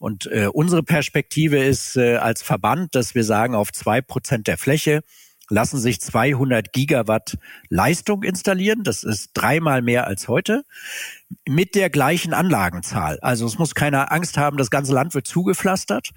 Und 0.00 0.26
äh, 0.26 0.48
unsere 0.52 0.82
Perspektive 0.82 1.58
ist 1.62 1.96
äh, 1.96 2.16
als 2.16 2.42
Verband, 2.42 2.96
dass 2.96 3.14
wir 3.14 3.22
sagen, 3.22 3.54
auf 3.54 3.72
zwei 3.72 4.00
Prozent 4.00 4.48
der 4.48 4.58
Fläche 4.58 5.04
lassen 5.48 5.78
sich 5.78 6.00
200 6.00 6.72
Gigawatt 6.72 7.38
Leistung 7.68 8.22
installieren. 8.22 8.84
Das 8.84 9.04
ist 9.04 9.30
dreimal 9.34 9.82
mehr 9.82 10.06
als 10.06 10.28
heute 10.28 10.64
mit 11.48 11.74
der 11.74 11.90
gleichen 11.90 12.34
Anlagenzahl. 12.34 13.18
Also 13.20 13.46
es 13.46 13.58
muss 13.58 13.74
keiner 13.74 14.12
Angst 14.12 14.36
haben, 14.36 14.56
das 14.56 14.70
ganze 14.70 14.92
Land 14.92 15.14
wird 15.14 15.26
zugepflastert, 15.26 16.10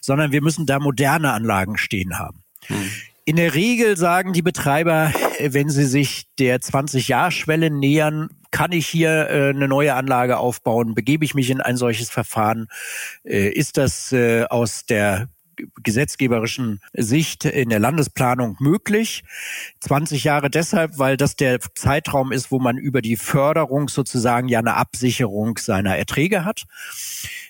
sondern 0.00 0.32
wir 0.32 0.42
müssen 0.42 0.66
da 0.66 0.78
moderne 0.78 1.32
Anlagen 1.32 1.78
stehen 1.78 2.18
haben. 2.18 2.42
Hm. 2.66 2.90
In 3.24 3.36
der 3.36 3.54
Regel 3.54 3.96
sagen 3.96 4.32
die 4.32 4.42
Betreiber, 4.42 5.12
wenn 5.38 5.70
sie 5.70 5.84
sich 5.84 6.26
der 6.38 6.60
20-Jahr-Schwelle 6.60 7.70
nähern, 7.70 8.30
kann 8.50 8.72
ich 8.72 8.86
hier 8.86 9.28
äh, 9.30 9.50
eine 9.50 9.68
neue 9.68 9.94
Anlage 9.94 10.38
aufbauen? 10.38 10.94
Begebe 10.94 11.24
ich 11.24 11.34
mich 11.34 11.48
in 11.48 11.60
ein 11.60 11.76
solches 11.76 12.10
Verfahren? 12.10 12.66
Äh, 13.24 13.48
ist 13.48 13.76
das 13.76 14.12
äh, 14.12 14.44
aus 14.44 14.86
der 14.86 15.28
gesetzgeberischen 15.82 16.80
Sicht 16.92 17.44
in 17.44 17.68
der 17.68 17.78
Landesplanung 17.78 18.56
möglich. 18.60 19.24
20 19.80 20.24
Jahre 20.24 20.50
deshalb, 20.50 20.98
weil 20.98 21.16
das 21.16 21.36
der 21.36 21.60
Zeitraum 21.74 22.32
ist, 22.32 22.50
wo 22.50 22.58
man 22.58 22.78
über 22.78 23.02
die 23.02 23.16
Förderung 23.16 23.88
sozusagen 23.88 24.48
ja 24.48 24.58
eine 24.58 24.74
Absicherung 24.74 25.58
seiner 25.58 25.96
Erträge 25.96 26.44
hat. 26.44 26.64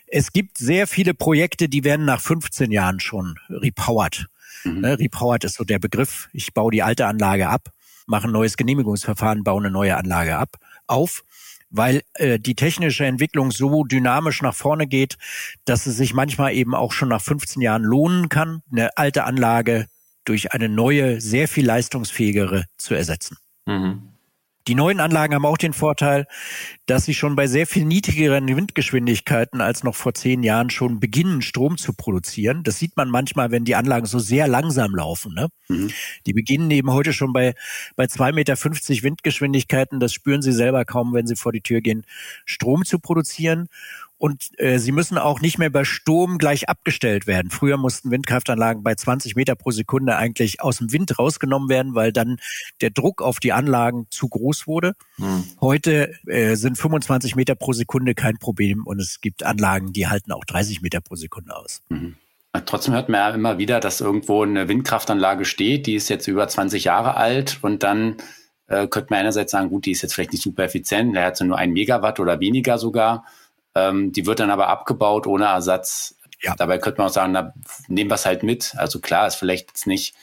Es 0.06 0.32
gibt 0.32 0.58
sehr 0.58 0.86
viele 0.86 1.14
Projekte, 1.14 1.68
die 1.68 1.84
werden 1.84 2.04
nach 2.04 2.20
15 2.20 2.70
Jahren 2.70 3.00
schon 3.00 3.38
repowered. 3.48 4.26
Mhm. 4.64 4.80
Ne, 4.80 4.98
repowered 4.98 5.44
ist 5.44 5.54
so 5.54 5.64
der 5.64 5.78
Begriff. 5.78 6.28
Ich 6.32 6.52
baue 6.52 6.70
die 6.70 6.82
alte 6.82 7.06
Anlage 7.06 7.48
ab, 7.48 7.72
mache 8.06 8.28
ein 8.28 8.32
neues 8.32 8.56
Genehmigungsverfahren, 8.56 9.44
baue 9.44 9.60
eine 9.60 9.70
neue 9.70 9.96
Anlage 9.96 10.36
ab, 10.36 10.56
auf 10.86 11.24
weil 11.72 12.02
äh, 12.14 12.38
die 12.38 12.54
technische 12.54 13.04
Entwicklung 13.04 13.50
so 13.50 13.82
dynamisch 13.84 14.42
nach 14.42 14.54
vorne 14.54 14.86
geht, 14.86 15.16
dass 15.64 15.86
es 15.86 15.96
sich 15.96 16.14
manchmal 16.14 16.54
eben 16.54 16.74
auch 16.74 16.92
schon 16.92 17.08
nach 17.08 17.22
15 17.22 17.60
Jahren 17.60 17.82
lohnen 17.82 18.28
kann, 18.28 18.62
eine 18.70 18.96
alte 18.96 19.24
Anlage 19.24 19.86
durch 20.24 20.52
eine 20.52 20.68
neue, 20.68 21.20
sehr 21.20 21.48
viel 21.48 21.66
leistungsfähigere 21.66 22.66
zu 22.76 22.94
ersetzen. 22.94 23.36
Mhm. 23.66 24.11
Die 24.68 24.74
neuen 24.74 25.00
Anlagen 25.00 25.34
haben 25.34 25.46
auch 25.46 25.58
den 25.58 25.72
Vorteil, 25.72 26.26
dass 26.86 27.04
sie 27.04 27.14
schon 27.14 27.36
bei 27.36 27.46
sehr 27.46 27.66
viel 27.66 27.84
niedrigeren 27.84 28.46
Windgeschwindigkeiten 28.48 29.60
als 29.60 29.82
noch 29.82 29.94
vor 29.94 30.14
zehn 30.14 30.42
Jahren 30.42 30.70
schon 30.70 31.00
beginnen, 31.00 31.42
Strom 31.42 31.78
zu 31.78 31.92
produzieren. 31.92 32.62
Das 32.62 32.78
sieht 32.78 32.96
man 32.96 33.10
manchmal, 33.10 33.50
wenn 33.50 33.64
die 33.64 33.74
Anlagen 33.74 34.06
so 34.06 34.18
sehr 34.18 34.46
langsam 34.46 34.94
laufen. 34.94 35.34
Ne? 35.34 35.48
Mhm. 35.68 35.90
Die 36.26 36.32
beginnen 36.32 36.70
eben 36.70 36.90
heute 36.90 37.12
schon 37.12 37.32
bei, 37.32 37.54
bei 37.96 38.04
2,50 38.04 38.32
Meter 38.32 39.02
Windgeschwindigkeiten. 39.02 40.00
Das 40.00 40.12
spüren 40.12 40.42
sie 40.42 40.52
selber 40.52 40.84
kaum, 40.84 41.12
wenn 41.12 41.26
sie 41.26 41.36
vor 41.36 41.52
die 41.52 41.62
Tür 41.62 41.80
gehen, 41.80 42.04
Strom 42.44 42.84
zu 42.84 42.98
produzieren 42.98 43.68
und 44.22 44.50
äh, 44.58 44.78
sie 44.78 44.92
müssen 44.92 45.18
auch 45.18 45.40
nicht 45.40 45.58
mehr 45.58 45.68
bei 45.68 45.82
Sturm 45.82 46.38
gleich 46.38 46.68
abgestellt 46.68 47.26
werden. 47.26 47.50
Früher 47.50 47.76
mussten 47.76 48.12
Windkraftanlagen 48.12 48.84
bei 48.84 48.94
20 48.94 49.34
Meter 49.34 49.56
pro 49.56 49.72
Sekunde 49.72 50.14
eigentlich 50.14 50.60
aus 50.60 50.78
dem 50.78 50.92
Wind 50.92 51.18
rausgenommen 51.18 51.68
werden, 51.68 51.96
weil 51.96 52.12
dann 52.12 52.36
der 52.80 52.90
Druck 52.90 53.20
auf 53.20 53.40
die 53.40 53.52
Anlagen 53.52 54.06
zu 54.10 54.28
groß 54.28 54.68
wurde. 54.68 54.94
Hm. 55.16 55.42
Heute 55.60 56.14
äh, 56.28 56.54
sind 56.54 56.78
25 56.78 57.34
Meter 57.34 57.56
pro 57.56 57.72
Sekunde 57.72 58.14
kein 58.14 58.38
Problem 58.38 58.86
und 58.86 59.00
es 59.00 59.20
gibt 59.20 59.42
Anlagen, 59.42 59.92
die 59.92 60.06
halten 60.06 60.30
auch 60.30 60.44
30 60.44 60.82
Meter 60.82 61.00
pro 61.00 61.16
Sekunde 61.16 61.56
aus. 61.56 61.82
Mhm. 61.88 62.14
Trotzdem 62.64 62.94
hört 62.94 63.08
man 63.08 63.18
ja 63.18 63.30
immer 63.30 63.58
wieder, 63.58 63.80
dass 63.80 64.00
irgendwo 64.00 64.44
eine 64.44 64.68
Windkraftanlage 64.68 65.44
steht, 65.44 65.88
die 65.88 65.96
ist 65.96 66.08
jetzt 66.08 66.28
über 66.28 66.46
20 66.46 66.84
Jahre 66.84 67.16
alt 67.16 67.58
und 67.62 67.82
dann 67.82 68.18
äh, 68.68 68.86
könnte 68.86 69.08
man 69.10 69.18
einerseits 69.18 69.50
sagen, 69.50 69.68
gut, 69.68 69.84
die 69.86 69.90
ist 69.90 70.02
jetzt 70.02 70.14
vielleicht 70.14 70.30
nicht 70.30 70.44
super 70.44 70.62
effizient, 70.62 71.16
der 71.16 71.24
hat 71.24 71.36
so 71.36 71.44
nur 71.44 71.58
ein 71.58 71.72
Megawatt 71.72 72.20
oder 72.20 72.38
weniger 72.38 72.78
sogar. 72.78 73.24
Ähm, 73.74 74.12
die 74.12 74.26
wird 74.26 74.40
dann 74.40 74.50
aber 74.50 74.68
abgebaut 74.68 75.26
ohne 75.26 75.46
Ersatz. 75.46 76.16
Ja. 76.40 76.54
Dabei 76.56 76.78
könnte 76.78 76.98
man 76.98 77.08
auch 77.08 77.12
sagen, 77.12 77.32
na, 77.32 77.54
nehmen 77.88 78.10
wir 78.10 78.16
es 78.16 78.26
halt 78.26 78.42
mit. 78.42 78.74
Also 78.76 79.00
klar, 79.00 79.26
ist 79.26 79.36
vielleicht 79.36 79.68
jetzt 79.68 79.86
nicht, 79.86 80.14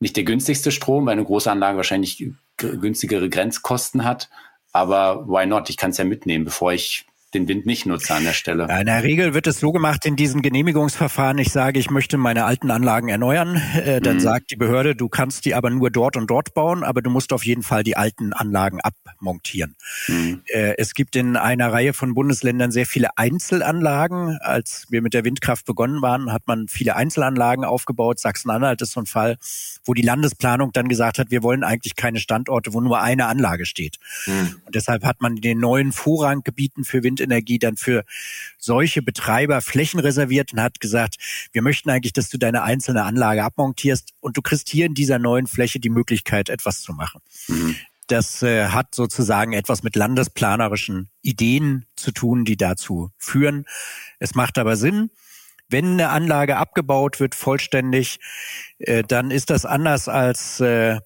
nicht 0.00 0.16
der 0.16 0.24
günstigste 0.24 0.70
Strom, 0.70 1.06
weil 1.06 1.12
eine 1.12 1.24
große 1.24 1.50
Anlage 1.50 1.76
wahrscheinlich 1.76 2.24
günstigere 2.56 3.28
Grenzkosten 3.28 4.04
hat. 4.04 4.30
Aber 4.72 5.26
why 5.26 5.46
not? 5.46 5.70
Ich 5.70 5.76
kann 5.76 5.90
es 5.90 5.98
ja 5.98 6.04
mitnehmen, 6.04 6.44
bevor 6.44 6.72
ich 6.72 7.06
den 7.34 7.48
Wind 7.48 7.66
nicht 7.66 7.86
nutze 7.86 8.14
an 8.14 8.24
der 8.24 8.32
Stelle. 8.32 8.68
In 8.80 8.86
der 8.86 9.02
Regel 9.02 9.34
wird 9.34 9.46
es 9.46 9.58
so 9.58 9.72
gemacht 9.72 10.06
in 10.06 10.16
diesen 10.16 10.42
Genehmigungsverfahren. 10.42 11.38
Ich 11.38 11.50
sage, 11.50 11.78
ich 11.78 11.90
möchte 11.90 12.16
meine 12.18 12.44
alten 12.44 12.70
Anlagen 12.70 13.08
erneuern. 13.08 13.60
Äh, 13.74 14.00
dann 14.00 14.16
mhm. 14.16 14.20
sagt 14.20 14.50
die 14.52 14.56
Behörde, 14.56 14.94
du 14.94 15.08
kannst 15.08 15.44
die 15.44 15.54
aber 15.54 15.70
nur 15.70 15.90
dort 15.90 16.16
und 16.16 16.30
dort 16.30 16.54
bauen, 16.54 16.84
aber 16.84 17.02
du 17.02 17.10
musst 17.10 17.32
auf 17.32 17.44
jeden 17.44 17.62
Fall 17.62 17.82
die 17.82 17.96
alten 17.96 18.32
Anlagen 18.32 18.80
abmontieren. 18.80 19.76
Mhm. 20.08 20.42
Äh, 20.46 20.74
es 20.78 20.94
gibt 20.94 21.16
in 21.16 21.36
einer 21.36 21.72
Reihe 21.72 21.92
von 21.92 22.14
Bundesländern 22.14 22.70
sehr 22.70 22.86
viele 22.86 23.18
Einzelanlagen. 23.18 24.38
Als 24.40 24.86
wir 24.88 25.02
mit 25.02 25.12
der 25.12 25.24
Windkraft 25.24 25.66
begonnen 25.66 26.02
waren, 26.02 26.32
hat 26.32 26.46
man 26.46 26.68
viele 26.68 26.96
Einzelanlagen 26.96 27.64
aufgebaut. 27.64 28.20
Sachsen-Anhalt 28.20 28.80
ist 28.82 28.92
so 28.92 29.00
ein 29.00 29.06
Fall, 29.06 29.36
wo 29.84 29.94
die 29.94 30.02
Landesplanung 30.02 30.72
dann 30.72 30.88
gesagt 30.88 31.18
hat, 31.18 31.30
wir 31.30 31.42
wollen 31.42 31.64
eigentlich 31.64 31.96
keine 31.96 32.20
Standorte, 32.20 32.72
wo 32.72 32.80
nur 32.80 33.00
eine 33.00 33.26
Anlage 33.26 33.66
steht. 33.66 33.98
Mhm. 34.26 34.60
Und 34.64 34.74
deshalb 34.74 35.04
hat 35.04 35.20
man 35.20 35.36
in 35.36 35.42
den 35.42 35.58
neuen 35.58 35.92
Vorranggebieten 35.92 36.84
für 36.84 37.02
Wind 37.02 37.15
Windenergie 37.16 37.58
dann 37.58 37.76
für 37.76 38.04
solche 38.58 39.02
Betreiber 39.02 39.60
Flächen 39.60 40.00
reserviert 40.00 40.52
und 40.52 40.60
hat 40.60 40.80
gesagt, 40.80 41.16
wir 41.52 41.62
möchten 41.62 41.90
eigentlich, 41.90 42.12
dass 42.12 42.28
du 42.28 42.38
deine 42.38 42.62
einzelne 42.62 43.04
Anlage 43.04 43.44
abmontierst 43.44 44.12
und 44.20 44.36
du 44.36 44.42
kriegst 44.42 44.68
hier 44.68 44.86
in 44.86 44.94
dieser 44.94 45.18
neuen 45.18 45.46
Fläche 45.46 45.80
die 45.80 45.90
Möglichkeit, 45.90 46.48
etwas 46.48 46.82
zu 46.82 46.92
machen. 46.92 47.20
Mhm. 47.48 47.76
Das 48.08 48.42
äh, 48.42 48.66
hat 48.68 48.94
sozusagen 48.94 49.52
etwas 49.52 49.82
mit 49.82 49.96
landesplanerischen 49.96 51.08
Ideen 51.22 51.86
zu 51.96 52.12
tun, 52.12 52.44
die 52.44 52.56
dazu 52.56 53.10
führen. 53.18 53.64
Es 54.20 54.36
macht 54.36 54.58
aber 54.58 54.76
Sinn, 54.76 55.10
wenn 55.68 55.94
eine 55.94 56.10
Anlage 56.10 56.56
abgebaut 56.56 57.18
wird 57.18 57.34
vollständig, 57.34 58.20
äh, 58.78 59.02
dann 59.02 59.32
ist 59.32 59.50
das 59.50 59.64
anders 59.64 60.08
als 60.08 60.60
äh, 60.60 61.00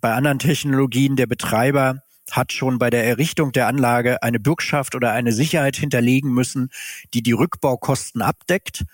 bei 0.00 0.14
anderen 0.14 0.38
Technologien 0.38 1.16
der 1.16 1.26
Betreiber 1.26 2.02
hat 2.30 2.52
schon 2.52 2.78
bei 2.78 2.90
der 2.90 3.04
Errichtung 3.04 3.52
der 3.52 3.66
Anlage 3.66 4.22
eine 4.22 4.40
Bürgschaft 4.40 4.94
oder 4.94 5.12
eine 5.12 5.32
Sicherheit 5.32 5.76
hinterlegen 5.76 6.32
müssen, 6.32 6.70
die 7.14 7.22
die 7.22 7.32
Rückbaukosten 7.32 8.22
abdeckt. 8.22 8.84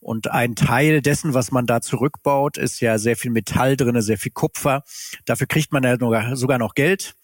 Und 0.00 0.30
ein 0.30 0.54
Teil 0.54 1.00
dessen, 1.00 1.34
was 1.34 1.50
man 1.50 1.66
da 1.66 1.80
zurückbaut, 1.80 2.58
ist 2.58 2.80
ja 2.80 2.98
sehr 2.98 3.16
viel 3.16 3.30
Metall 3.30 3.76
drinne, 3.76 4.02
sehr 4.02 4.18
viel 4.18 4.32
Kupfer. 4.32 4.82
Dafür 5.24 5.46
kriegt 5.46 5.72
man 5.72 5.84
ja 5.84 5.96
sogar 6.36 6.58
noch 6.58 6.74
Geld. 6.74 7.14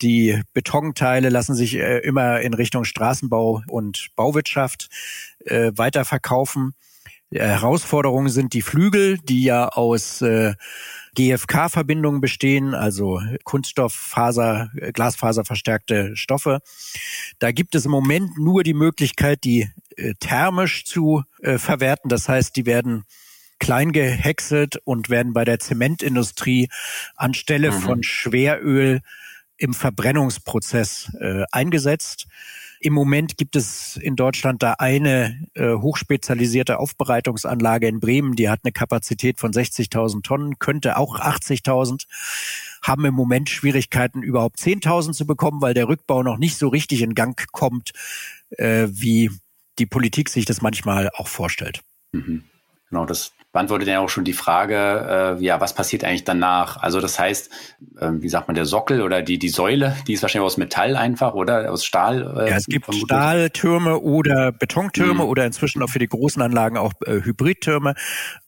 Die 0.00 0.42
Betonteile 0.52 1.28
lassen 1.28 1.54
sich 1.54 1.76
äh, 1.76 1.98
immer 1.98 2.40
in 2.40 2.54
Richtung 2.54 2.84
Straßenbau 2.84 3.62
und 3.68 4.08
Bauwirtschaft 4.16 4.88
äh, 5.44 5.72
weiterverkaufen. 5.74 6.74
Herausforderungen 7.30 8.30
sind 8.30 8.54
die 8.54 8.62
Flügel, 8.62 9.18
die 9.18 9.42
ja 9.42 9.68
aus 9.68 10.22
äh, 10.22 10.54
GFK-Verbindungen 11.18 12.20
bestehen, 12.20 12.74
also 12.74 13.20
Kunststofffaser, 13.42 14.70
Glasfaser 14.92 15.44
verstärkte 15.44 16.16
Stoffe. 16.16 16.60
Da 17.40 17.50
gibt 17.50 17.74
es 17.74 17.86
im 17.86 17.90
Moment 17.90 18.38
nur 18.38 18.62
die 18.62 18.74
Möglichkeit, 18.74 19.42
die 19.42 19.68
äh, 19.96 20.14
thermisch 20.20 20.84
zu 20.84 21.24
äh, 21.42 21.58
verwerten. 21.58 22.08
Das 22.08 22.28
heißt, 22.28 22.54
die 22.54 22.66
werden 22.66 23.04
klein 23.58 23.90
gehäckselt 23.90 24.80
und 24.84 25.10
werden 25.10 25.32
bei 25.32 25.44
der 25.44 25.58
Zementindustrie 25.58 26.68
anstelle 27.16 27.72
mhm. 27.72 27.80
von 27.80 28.02
Schweröl 28.04 29.00
im 29.56 29.74
Verbrennungsprozess 29.74 31.10
äh, 31.20 31.42
eingesetzt. 31.50 32.28
Im 32.80 32.92
Moment 32.92 33.36
gibt 33.36 33.56
es 33.56 33.96
in 33.96 34.16
Deutschland 34.16 34.62
da 34.62 34.74
eine 34.78 35.46
äh, 35.54 35.74
hochspezialisierte 35.74 36.78
Aufbereitungsanlage 36.78 37.88
in 37.88 38.00
Bremen, 38.00 38.36
die 38.36 38.48
hat 38.48 38.60
eine 38.64 38.72
Kapazität 38.72 39.38
von 39.38 39.52
60.000 39.52 40.22
Tonnen, 40.22 40.58
könnte 40.58 40.96
auch 40.96 41.18
80.000, 41.18 42.06
haben 42.82 43.04
im 43.04 43.14
Moment 43.14 43.50
Schwierigkeiten, 43.50 44.22
überhaupt 44.22 44.58
10.000 44.58 45.12
zu 45.12 45.26
bekommen, 45.26 45.60
weil 45.60 45.74
der 45.74 45.88
Rückbau 45.88 46.22
noch 46.22 46.38
nicht 46.38 46.56
so 46.56 46.68
richtig 46.68 47.02
in 47.02 47.14
Gang 47.14 47.50
kommt, 47.52 47.92
äh, 48.50 48.88
wie 48.90 49.30
die 49.78 49.86
Politik 49.86 50.28
sich 50.28 50.44
das 50.44 50.62
manchmal 50.62 51.10
auch 51.14 51.28
vorstellt. 51.28 51.82
Mhm. 52.12 52.44
Genau, 52.90 53.04
das 53.04 53.32
beantwortet 53.52 53.88
ja 53.88 54.00
auch 54.00 54.08
schon 54.08 54.24
die 54.24 54.34
Frage, 54.34 55.36
äh, 55.38 55.44
ja, 55.44 55.60
was 55.60 55.74
passiert 55.74 56.04
eigentlich 56.04 56.24
danach? 56.24 56.76
Also 56.76 57.00
das 57.00 57.18
heißt, 57.18 57.50
äh, 57.98 58.10
wie 58.12 58.28
sagt 58.28 58.46
man, 58.46 58.54
der 58.54 58.66
Sockel 58.66 59.00
oder 59.00 59.22
die, 59.22 59.38
die 59.38 59.48
Säule, 59.48 59.96
die 60.06 60.12
ist 60.12 60.22
wahrscheinlich 60.22 60.46
aus 60.46 60.58
Metall 60.58 60.96
einfach 60.96 61.34
oder 61.34 61.72
aus 61.72 61.84
Stahl? 61.84 62.22
Äh, 62.36 62.50
ja, 62.50 62.56
es 62.56 62.66
gibt 62.66 62.84
vermutlich. 62.84 63.06
Stahltürme 63.06 64.00
oder 64.00 64.52
Betontürme 64.52 65.24
mhm. 65.24 65.30
oder 65.30 65.46
inzwischen 65.46 65.82
auch 65.82 65.88
für 65.88 65.98
die 65.98 66.08
großen 66.08 66.42
Anlagen 66.42 66.76
auch 66.76 66.92
äh, 67.06 67.22
Hybridtürme. 67.22 67.94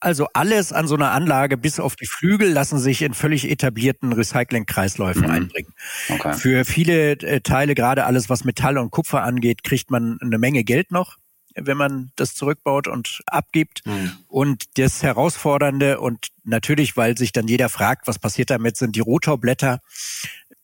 Also 0.00 0.26
alles 0.34 0.72
an 0.72 0.86
so 0.86 0.96
einer 0.96 1.12
Anlage 1.12 1.56
bis 1.56 1.80
auf 1.80 1.96
die 1.96 2.06
Flügel 2.06 2.50
lassen 2.50 2.78
sich 2.78 3.02
in 3.02 3.14
völlig 3.14 3.50
etablierten 3.50 4.12
Recyclingkreisläufen 4.12 5.22
mhm. 5.22 5.30
einbringen. 5.30 5.72
Okay. 6.10 6.34
Für 6.34 6.64
viele 6.64 7.12
äh, 7.12 7.40
Teile, 7.40 7.74
gerade 7.74 8.04
alles, 8.04 8.28
was 8.28 8.44
Metall 8.44 8.76
und 8.76 8.90
Kupfer 8.90 9.22
angeht, 9.22 9.64
kriegt 9.64 9.90
man 9.90 10.18
eine 10.20 10.38
Menge 10.38 10.62
Geld 10.62 10.92
noch 10.92 11.16
wenn 11.62 11.76
man 11.76 12.12
das 12.16 12.34
zurückbaut 12.34 12.88
und 12.88 13.22
abgibt. 13.26 13.86
Mhm. 13.86 14.12
Und 14.28 14.78
das 14.78 15.02
Herausfordernde 15.02 16.00
und 16.00 16.28
natürlich, 16.44 16.96
weil 16.96 17.16
sich 17.16 17.32
dann 17.32 17.48
jeder 17.48 17.68
fragt, 17.68 18.06
was 18.06 18.18
passiert 18.18 18.50
damit, 18.50 18.76
sind 18.76 18.96
die 18.96 19.00
Rotorblätter. 19.00 19.80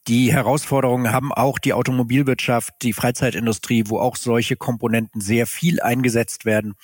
Die 0.09 0.33
Herausforderungen 0.33 1.11
haben 1.11 1.33
auch 1.33 1.59
die 1.59 1.73
Automobilwirtschaft, 1.73 2.75
die 2.83 2.93
Freizeitindustrie, 2.93 3.85
wo 3.89 3.99
auch 3.99 4.15
solche 4.15 4.57
Komponenten 4.57 5.21
sehr 5.21 5.49
viel 5.49 5.81
eingesetzt 5.81 6.45
werden. 6.45 6.75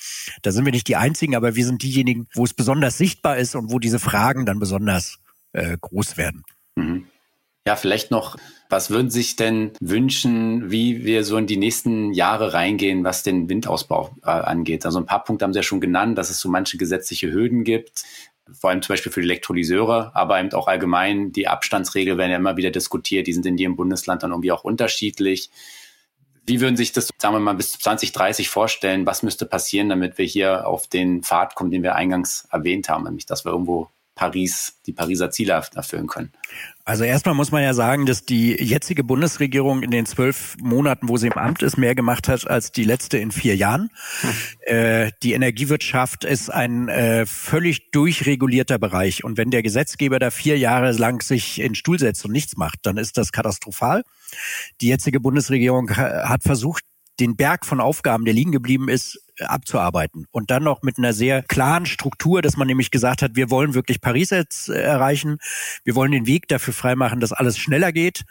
Da 0.42 0.50
sind 0.50 0.64
wir 0.64 0.72
nicht 0.72 0.88
die 0.88 0.96
einzigen, 0.96 1.36
aber 1.36 1.54
wir 1.54 1.64
sind 1.64 1.82
diejenigen, 1.84 2.26
wo 2.34 2.44
es 2.44 2.52
besonders 2.52 2.98
sichtbar 2.98 3.36
ist 3.36 3.54
und 3.54 3.70
wo 3.70 3.78
diese 3.78 4.00
Fragen 4.00 4.44
dann 4.44 4.58
besonders 4.58 5.18
äh, 5.52 5.76
groß 5.80 6.16
werden. 6.16 6.42
Mhm. 6.74 7.06
Ja, 7.64 7.76
vielleicht 7.76 8.10
noch, 8.10 8.36
was 8.68 8.90
würden 8.90 9.08
Sie 9.08 9.20
sich 9.20 9.36
denn 9.36 9.72
wünschen, 9.80 10.72
wie 10.72 11.04
wir 11.04 11.22
so 11.22 11.36
in 11.36 11.46
die 11.46 11.56
nächsten 11.56 12.12
Jahre 12.12 12.54
reingehen, 12.54 13.04
was 13.04 13.22
den 13.22 13.48
Windausbau 13.48 14.16
äh, 14.24 14.30
angeht? 14.30 14.84
Also 14.84 14.98
ein 14.98 15.06
paar 15.06 15.22
Punkte 15.22 15.44
haben 15.44 15.52
Sie 15.52 15.60
ja 15.60 15.62
schon 15.62 15.80
genannt, 15.80 16.18
dass 16.18 16.30
es 16.30 16.40
so 16.40 16.48
manche 16.48 16.76
gesetzliche 16.76 17.30
Hürden 17.30 17.62
gibt, 17.62 18.04
vor 18.52 18.70
allem 18.70 18.82
zum 18.82 18.94
Beispiel 18.94 19.12
für 19.12 19.20
die 19.20 19.28
Elektrolyseure, 19.28 20.10
aber 20.16 20.40
eben 20.40 20.52
auch 20.54 20.66
allgemein 20.66 21.30
die 21.30 21.46
Abstandsregeln 21.46 22.18
werden 22.18 22.32
ja 22.32 22.36
immer 22.36 22.56
wieder 22.56 22.72
diskutiert, 22.72 23.28
die 23.28 23.32
sind 23.32 23.46
in 23.46 23.56
jedem 23.56 23.76
Bundesland 23.76 24.24
dann 24.24 24.32
irgendwie 24.32 24.52
auch 24.52 24.64
unterschiedlich. 24.64 25.50
Wie 26.44 26.60
würden 26.60 26.76
Sie 26.76 26.82
sich 26.82 26.92
das, 26.92 27.10
sagen 27.18 27.36
wir 27.36 27.40
mal, 27.40 27.54
bis 27.54 27.72
2030 27.72 28.48
vorstellen? 28.48 29.06
Was 29.06 29.22
müsste 29.22 29.46
passieren, 29.46 29.88
damit 29.88 30.18
wir 30.18 30.24
hier 30.24 30.66
auf 30.66 30.88
den 30.88 31.22
Pfad 31.22 31.54
kommen, 31.54 31.70
den 31.70 31.84
wir 31.84 31.94
eingangs 31.94 32.48
erwähnt 32.50 32.88
haben, 32.88 33.04
nämlich 33.04 33.26
dass 33.26 33.44
wir 33.44 33.52
irgendwo 33.52 33.88
Paris, 34.14 34.74
die 34.86 34.92
Pariser 34.92 35.30
Ziele 35.30 35.62
erfüllen 35.74 36.06
können? 36.06 36.32
Also 36.84 37.04
erstmal 37.04 37.34
muss 37.34 37.52
man 37.52 37.62
ja 37.62 37.74
sagen, 37.74 38.06
dass 38.06 38.24
die 38.24 38.52
jetzige 38.52 39.04
Bundesregierung 39.04 39.82
in 39.82 39.90
den 39.90 40.04
zwölf 40.04 40.56
Monaten, 40.60 41.08
wo 41.08 41.16
sie 41.16 41.28
im 41.28 41.34
Amt 41.34 41.62
ist, 41.62 41.76
mehr 41.78 41.94
gemacht 41.94 42.28
hat 42.28 42.46
als 42.48 42.72
die 42.72 42.84
letzte 42.84 43.18
in 43.18 43.30
vier 43.30 43.56
Jahren. 43.56 43.90
Hm. 44.20 44.30
Äh, 44.66 45.10
die 45.22 45.32
Energiewirtschaft 45.32 46.24
ist 46.24 46.50
ein 46.50 46.88
äh, 46.88 47.24
völlig 47.24 47.90
durchregulierter 47.92 48.78
Bereich. 48.78 49.24
Und 49.24 49.38
wenn 49.38 49.50
der 49.50 49.62
Gesetzgeber 49.62 50.18
da 50.18 50.30
vier 50.30 50.58
Jahre 50.58 50.92
lang 50.92 51.22
sich 51.22 51.58
in 51.58 51.68
den 51.68 51.74
Stuhl 51.74 51.98
setzt 51.98 52.24
und 52.24 52.32
nichts 52.32 52.56
macht, 52.56 52.80
dann 52.82 52.96
ist 52.96 53.16
das 53.16 53.32
katastrophal. 53.32 54.02
Die 54.80 54.88
jetzige 54.88 55.20
Bundesregierung 55.20 55.90
hat 55.96 56.42
versucht, 56.42 56.84
den 57.20 57.36
Berg 57.36 57.66
von 57.66 57.80
Aufgaben, 57.80 58.24
der 58.24 58.34
liegen 58.34 58.52
geblieben 58.52 58.88
ist, 58.88 59.20
abzuarbeiten. 59.46 60.26
Und 60.30 60.50
dann 60.50 60.64
noch 60.64 60.82
mit 60.82 60.98
einer 60.98 61.12
sehr 61.12 61.42
klaren 61.42 61.86
Struktur, 61.86 62.42
dass 62.42 62.56
man 62.56 62.66
nämlich 62.66 62.90
gesagt 62.90 63.22
hat, 63.22 63.36
wir 63.36 63.50
wollen 63.50 63.74
wirklich 63.74 64.00
Paris 64.00 64.30
jetzt 64.30 64.68
äh, 64.68 64.80
erreichen. 64.80 65.38
Wir 65.84 65.94
wollen 65.94 66.12
den 66.12 66.26
Weg 66.26 66.48
dafür 66.48 66.74
freimachen, 66.74 67.20
dass 67.20 67.32
alles 67.32 67.58
schneller 67.58 67.92
geht. 67.92 68.24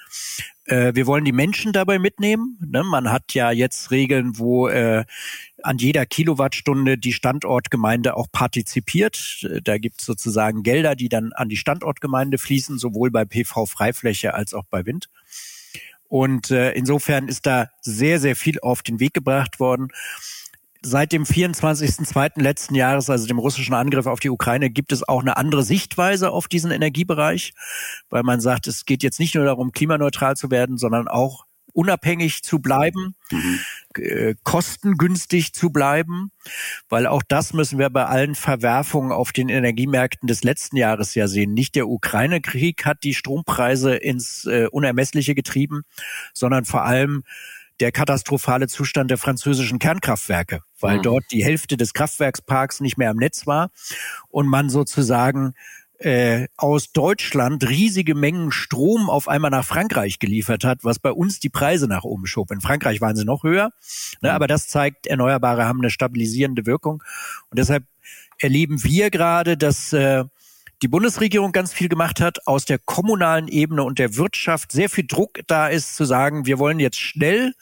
Äh, 0.66 0.94
wir 0.96 1.08
wollen 1.08 1.26
die 1.26 1.32
Menschen 1.32 1.74
dabei 1.74 2.00
mitnehmen. 2.00 2.58
Ne? 2.66 2.84
Man 2.84 3.12
hat 3.12 3.34
ja 3.34 3.52
jetzt 3.52 3.92
Regeln, 3.92 4.38
wo 4.38 4.68
äh, 4.68 5.06
an 5.64 5.78
jeder 5.78 6.06
Kilowattstunde 6.06 6.98
die 6.98 7.14
Standortgemeinde 7.14 8.16
auch 8.16 8.28
partizipiert. 8.32 9.48
Da 9.64 9.78
gibt 9.78 10.00
es 10.00 10.06
sozusagen 10.06 10.64
Gelder, 10.64 10.96
die 10.96 11.10
dann 11.10 11.34
an 11.34 11.50
die 11.50 11.58
Standortgemeinde 11.58 12.38
fließen, 12.38 12.78
sowohl 12.78 13.12
bei 13.12 13.26
PV-Freifläche 13.26 14.34
als 14.34 14.54
auch 14.54 14.66
bei 14.70 14.86
Wind. 14.86 15.10
Und 16.08 16.52
insofern 16.52 17.30
ist 17.30 17.46
da 17.46 17.70
sehr, 17.80 18.20
sehr 18.20 18.36
viel 18.36 18.60
auf 18.60 18.82
den 18.82 19.00
Weg 19.00 19.14
gebracht 19.14 19.62
worden. 19.62 19.90
Seit 20.84 21.12
dem 21.12 21.26
24.02. 21.26 22.42
letzten 22.42 22.74
Jahres, 22.74 23.10
also 23.10 23.28
dem 23.28 23.38
russischen 23.38 23.76
Angriff 23.76 24.08
auf 24.08 24.20
die 24.20 24.32
Ukraine, 24.32 24.72
gibt 24.72 24.92
es 24.92 25.08
auch 25.08 25.22
eine 25.22 25.38
andere 25.38 25.64
Sichtweise 25.64 26.32
auf 26.32 26.48
diesen 26.48 26.72
Energiebereich, 26.72 27.54
weil 28.10 28.24
man 28.24 28.42
sagt, 28.42 28.66
es 28.66 28.86
geht 28.86 29.04
jetzt 29.04 29.20
nicht 29.20 29.36
nur 29.36 29.46
darum, 29.46 29.72
klimaneutral 29.72 30.36
zu 30.36 30.50
werden, 30.50 30.78
sondern 30.78 31.08
auch 31.08 31.46
unabhängig 31.74 32.44
zu 32.44 32.60
bleiben, 32.60 33.16
mhm. 33.32 33.60
äh, 33.96 34.36
kostengünstig 34.44 35.54
zu 35.54 35.70
bleiben, 35.70 36.32
weil 36.90 37.08
auch 37.08 37.24
das 37.28 37.54
müssen 37.54 37.80
wir 37.80 37.90
bei 37.90 38.06
allen 38.06 38.36
Verwerfungen 38.36 39.12
auf 39.12 39.32
den 39.32 39.50
Energiemärkten 39.50 40.28
des 40.28 40.44
letzten 40.44 40.78
Jahres 40.78 41.16
ja 41.16 41.28
sehen. 41.28 41.54
Nicht 41.54 41.76
der 41.76 41.88
Ukraine-Krieg 41.88 42.86
hat 42.86 43.04
die 43.04 43.14
Strompreise 43.14 43.96
ins 43.96 44.46
äh, 44.46 44.68
Unermessliche 44.72 45.36
getrieben, 45.36 45.84
sondern 46.34 46.66
vor 46.66 46.84
allem 46.84 47.24
der 47.82 47.92
katastrophale 47.92 48.68
Zustand 48.68 49.12
der 49.12 49.18
französischen 49.18 49.80
Kernkraftwerke, 49.80 50.62
weil 50.80 50.98
mhm. 50.98 51.02
dort 51.02 51.24
die 51.32 51.44
Hälfte 51.44 51.78
des 51.78 51.94
Kraftwerksparks 51.94 52.80
nicht 52.80 52.98
mehr 52.98 53.10
am 53.10 53.18
Netz 53.18 53.48
war 53.48 53.72
und 54.30 54.48
man 54.48 54.70
sozusagen 54.70 55.54
äh, 55.98 56.48
aus 56.58 56.92
Deutschland 56.94 57.68
riesige 57.68 58.16
Mengen 58.16 58.52
Strom 58.52 59.10
auf 59.10 59.28
einmal 59.28 59.52
nach 59.52 59.66
Frankreich 59.66 60.20
geliefert 60.20 60.64
hat, 60.64 60.84
was 60.84 61.00
bei 61.00 61.12
uns 61.12 61.40
die 61.40 61.50
Preise 61.50 61.88
nach 61.88 62.04
oben 62.04 62.26
schob. 62.26 62.52
In 62.52 62.62
Frankreich 62.62 63.02
waren 63.02 63.16
sie 63.16 63.26
noch 63.26 63.44
höher, 63.44 63.72
ne, 64.22 64.30
mhm. 64.30 64.36
aber 64.36 64.48
das 64.48 64.68
zeigt, 64.68 65.08
Erneuerbare 65.08 65.66
haben 65.66 65.80
eine 65.80 65.90
stabilisierende 65.90 66.66
Wirkung. 66.66 67.04
Und 67.50 67.60
deshalb 67.60 67.84
erleben 68.40 68.84
wir 68.84 69.12
gerade, 69.12 69.58
dass 69.58 69.94
äh, 69.94 70.24
die 70.82 70.88
Bundesregierung 70.88 71.52
ganz 71.52 71.74
viel 71.74 71.90
gemacht 71.90 72.20
hat, 72.20 72.48
aus 72.48 72.66
der 72.66 72.80
kommunalen 72.80 73.48
Ebene 73.48 73.84
und 73.84 74.00
der 74.00 74.16
Wirtschaft 74.16 74.72
sehr 74.72 74.90
viel 74.90 75.06
Druck 75.06 75.40
da 75.48 75.68
ist, 75.68 75.96
zu 75.96 76.06
sagen, 76.06 76.46
wir 76.46 76.60
wollen 76.60 76.80
jetzt 76.80 77.00
schnell 77.00 77.54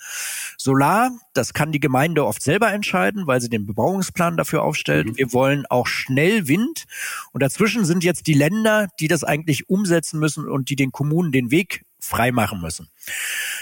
Solar, 0.57 1.11
das 1.33 1.53
kann 1.53 1.71
die 1.71 1.79
Gemeinde 1.79 2.25
oft 2.25 2.41
selber 2.41 2.71
entscheiden, 2.71 3.27
weil 3.27 3.39
sie 3.39 3.49
den 3.49 3.65
Bebauungsplan 3.65 4.35
dafür 4.35 4.63
aufstellt. 4.63 5.07
Mhm. 5.07 5.17
Wir 5.17 5.33
wollen 5.33 5.65
auch 5.69 5.87
schnell 5.87 6.47
Wind. 6.47 6.85
Und 7.31 7.41
dazwischen 7.41 7.85
sind 7.85 8.03
jetzt 8.03 8.27
die 8.27 8.33
Länder, 8.33 8.87
die 8.99 9.07
das 9.07 9.23
eigentlich 9.23 9.69
umsetzen 9.69 10.19
müssen 10.19 10.47
und 10.47 10.69
die 10.69 10.75
den 10.75 10.91
Kommunen 10.91 11.31
den 11.31 11.49
Weg 11.49 11.85
freimachen 11.99 12.61
müssen. 12.61 12.89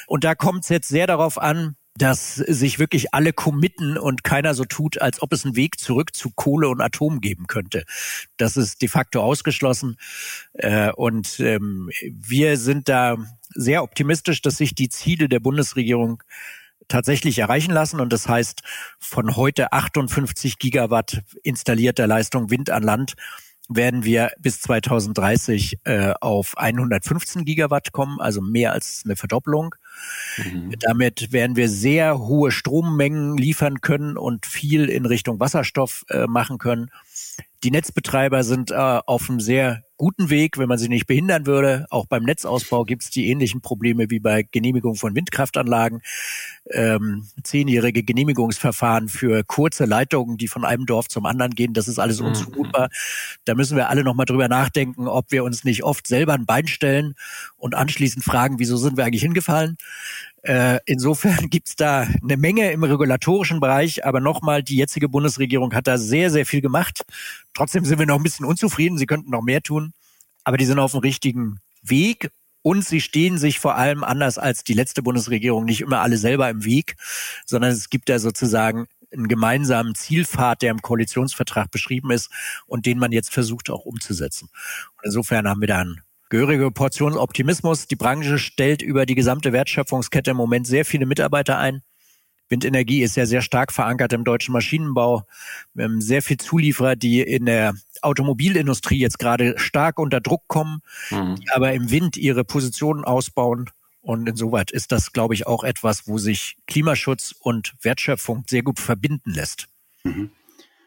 Und 0.08 0.24
da 0.24 0.36
kommt 0.36 0.63
es 0.63 0.70
jetzt 0.70 0.89
sehr 0.89 1.08
darauf 1.08 1.38
an, 1.38 1.76
dass 1.98 2.36
sich 2.36 2.80
wirklich 2.80 3.14
alle 3.14 3.34
committen 3.34 3.98
und 3.98 4.24
keiner 4.24 4.54
so 4.54 4.66
tut, 4.66 5.02
als 5.02 5.22
ob 5.22 5.34
es 5.34 5.46
einen 5.46 5.56
Weg 5.56 5.80
zurück 5.80 6.16
zu 6.16 6.30
Kohle 6.32 6.70
und 6.70 6.82
Atom 6.82 7.22
geben 7.22 7.48
könnte. 7.48 7.84
Das 8.38 8.58
ist 8.58 8.82
de 8.82 8.90
facto 8.90 9.22
ausgeschlossen. 9.22 9.98
Äh, 10.54 10.92
und 10.92 11.40
ähm, 11.40 11.90
wir 12.12 12.58
sind 12.58 12.88
da 12.88 13.18
sehr 13.50 13.84
optimistisch, 13.84 14.42
dass 14.42 14.58
sich 14.58 14.76
die 14.76 14.90
Ziele 14.90 15.28
der 15.28 15.40
Bundesregierung 15.40 16.24
tatsächlich 16.88 17.40
erreichen 17.40 17.72
lassen. 17.72 18.00
Und 18.00 18.14
das 18.14 18.28
heißt, 18.28 18.62
von 19.00 19.36
heute 19.36 19.74
58 19.74 20.60
Gigawatt 20.60 21.24
installierter 21.44 22.08
Leistung 22.08 22.50
Wind 22.50 22.70
an 22.70 22.84
Land 22.84 23.16
werden 23.69 24.03
wir 24.03 24.32
bis 24.39 24.62
2030 24.62 25.80
äh, 25.84 26.13
auf 26.21 26.58
115 26.58 27.45
Gigawatt 27.45 27.91
kommen, 27.91 28.19
also 28.19 28.41
mehr 28.41 28.71
als 28.71 29.01
eine 29.06 29.15
Verdopplung. 29.15 29.75
Mhm. 30.38 30.73
Damit 30.80 31.32
werden 31.32 31.56
wir 31.56 31.69
sehr 31.69 32.19
hohe 32.19 32.51
Strommengen 32.51 33.38
liefern 33.38 33.82
können 33.82 34.17
und 34.17 34.45
viel 34.45 34.89
in 34.89 35.06
Richtung 35.06 35.39
Wasserstoff 35.39 36.06
äh, 36.10 36.27
machen 36.27 36.58
können. 36.58 36.91
Die 37.63 37.71
Netzbetreiber 37.71 38.43
sind 38.43 38.71
äh, 38.71 38.75
auf 38.75 39.30
einem 39.30 39.39
sehr 39.39 39.84
guten 39.98 40.30
Weg, 40.30 40.58
wenn 40.58 40.70
man 40.70 40.78
sie 40.78 40.90
nicht 40.90 41.08
behindern 41.08 41.46
würde. 41.46 41.86
Auch 41.90 42.06
beim 42.06 42.24
Netzausbau 42.24 42.86
gibt 42.86 43.04
es 43.04 43.10
die 43.10 43.30
ähnlichen 43.30 43.62
Probleme 43.62 44.10
wie 44.10 44.20
bei 44.20 44.44
Genehmigung 44.44 44.96
von 44.96 45.16
Windkraftanlagen. 45.16 46.02
Ähm, 46.70 47.28
zehnjährige 47.44 48.04
Genehmigungsverfahren 48.04 49.10
für 49.10 49.44
kurze 49.44 49.86
Leitungen, 49.86 50.38
die 50.38 50.48
von 50.48 50.66
einem 50.66 50.86
Dorf 50.86 51.08
zum 51.08 51.26
anderen 51.26 51.56
gehen, 51.56 51.74
das 51.74 51.88
ist 51.88 52.00
alles 52.00 52.22
mhm. 52.22 52.28
unzumutbar. 52.28 52.90
Da 53.46 53.56
müssen 53.56 53.76
wir 53.76 53.90
alle 53.90 54.04
nochmal 54.04 54.26
drüber 54.26 54.48
nachdenken, 54.48 55.08
ob 55.08 55.32
wir 55.32 55.44
uns 55.44 55.64
nicht 55.64 55.84
oft 55.84 56.08
selber 56.08 56.34
ein 56.34 56.46
Bein 56.46 56.68
stellen 56.68 57.16
und 57.58 57.76
anschließend 57.76 58.24
fragen, 58.24 58.60
wieso 58.60 58.78
sind 58.78 58.98
wir 58.98 59.06
eigentlich 59.06 59.24
hingefallen? 59.24 59.78
Äh, 60.48 60.80
insofern 60.86 61.36
gibt's 61.50 61.76
da 61.76 62.08
eine 62.24 62.38
Menge 62.38 62.72
im 62.72 62.84
regulatorischen 62.84 63.60
Bereich, 63.60 64.06
aber 64.06 64.22
nochmal, 64.22 64.64
die 64.64 64.78
jetzige 64.78 65.10
Bundesregierung 65.10 65.74
hat 65.74 65.88
da 65.88 65.98
sehr, 65.98 66.32
sehr 66.32 66.46
viel 66.46 66.62
gemacht. 66.62 67.06
Trotzdem 67.54 67.84
sind 67.84 68.00
wir 68.00 68.06
noch 68.06 68.16
ein 68.16 68.24
bisschen 68.24 68.46
unzufrieden, 68.46 68.98
sie 68.98 69.08
könnten 69.08 69.30
noch 69.30 69.42
mehr 69.42 69.62
tun, 69.62 69.94
aber 70.46 70.56
die 70.56 70.66
sind 70.66 70.80
auf 70.80 70.92
dem 70.92 71.02
richtigen 71.02 71.60
Weg 71.82 72.32
und 72.62 72.86
sie 72.86 73.02
stehen 73.02 73.38
sich 73.38 73.60
vor 73.60 73.76
allem 73.76 74.06
anders 74.06 74.38
als 74.38 74.64
die 74.64 74.74
letzte 74.74 75.04
Bundesregierung 75.04 75.66
nicht 75.66 75.82
immer 75.82 76.00
alle 76.00 76.18
selber 76.18 76.50
im 76.50 76.64
Weg, 76.64 76.96
sondern 77.46 77.72
es 77.72 77.90
gibt 77.90 78.08
da 78.08 78.18
sozusagen 78.18 78.88
einen 79.12 79.28
gemeinsamen 79.28 79.96
Zielpfad, 79.96 80.62
der 80.62 80.72
im 80.72 80.82
Koalitionsvertrag 80.82 81.72
beschrieben 81.72 82.12
ist 82.12 82.30
und 82.68 82.86
den 82.86 83.00
man 83.00 83.12
jetzt 83.12 83.34
versucht 83.34 83.70
auch 83.70 83.86
umzusetzen. 83.86 84.50
Und 84.96 85.06
insofern 85.06 85.48
haben 85.48 85.62
wir 85.62 85.68
da 85.68 85.80
einen 85.80 86.02
gehörige 86.30 86.72
Portion 86.72 87.18
Optimismus. 87.18 87.88
Die 87.88 87.96
Branche 87.96 88.38
stellt 88.38 88.82
über 88.82 89.06
die 89.06 89.16
gesamte 89.16 89.54
Wertschöpfungskette 89.54 90.32
im 90.32 90.38
Moment 90.38 90.68
sehr 90.68 90.86
viele 90.86 91.06
Mitarbeiter 91.06 91.58
ein. 91.58 91.82
Windenergie 92.50 93.02
ist 93.02 93.18
ja 93.18 93.26
sehr 93.26 93.42
stark 93.42 93.74
verankert 93.74 94.13
im 94.13 94.24
deutschen 94.24 94.54
Maschinenbau. 94.54 95.24
Wir 95.74 95.86
haben 95.86 96.02
sehr 96.02 96.22
viel 96.22 96.38
Zulieferer, 96.38 96.96
die 96.96 97.22
in 97.22 97.46
der 97.46 97.74
Automobilindustrie 98.02 99.00
jetzt 99.00 99.20
gerade 99.20 99.58
stark 99.58 100.00
unter 100.00 100.22
Druck 100.22 100.48
kommen, 100.48 100.80
mhm. 101.10 101.36
die 101.36 101.50
aber 101.52 101.74
im 101.74 101.92
Wind 101.92 102.16
ihre 102.16 102.46
Positionen 102.46 103.04
ausbauen. 103.04 103.70
Und 104.02 104.30
insoweit 104.30 104.72
ist 104.72 104.94
das, 104.94 105.12
glaube 105.12 105.34
ich, 105.34 105.46
auch 105.46 105.66
etwas, 105.66 106.08
wo 106.08 106.18
sich 106.18 106.56
Klimaschutz 106.68 107.36
und 107.40 107.74
Wertschöpfung 107.82 108.46
sehr 108.48 108.63
gut 108.63 108.80
verbinden 108.80 109.32
lässt. 109.32 109.68
Mhm. 110.04 110.32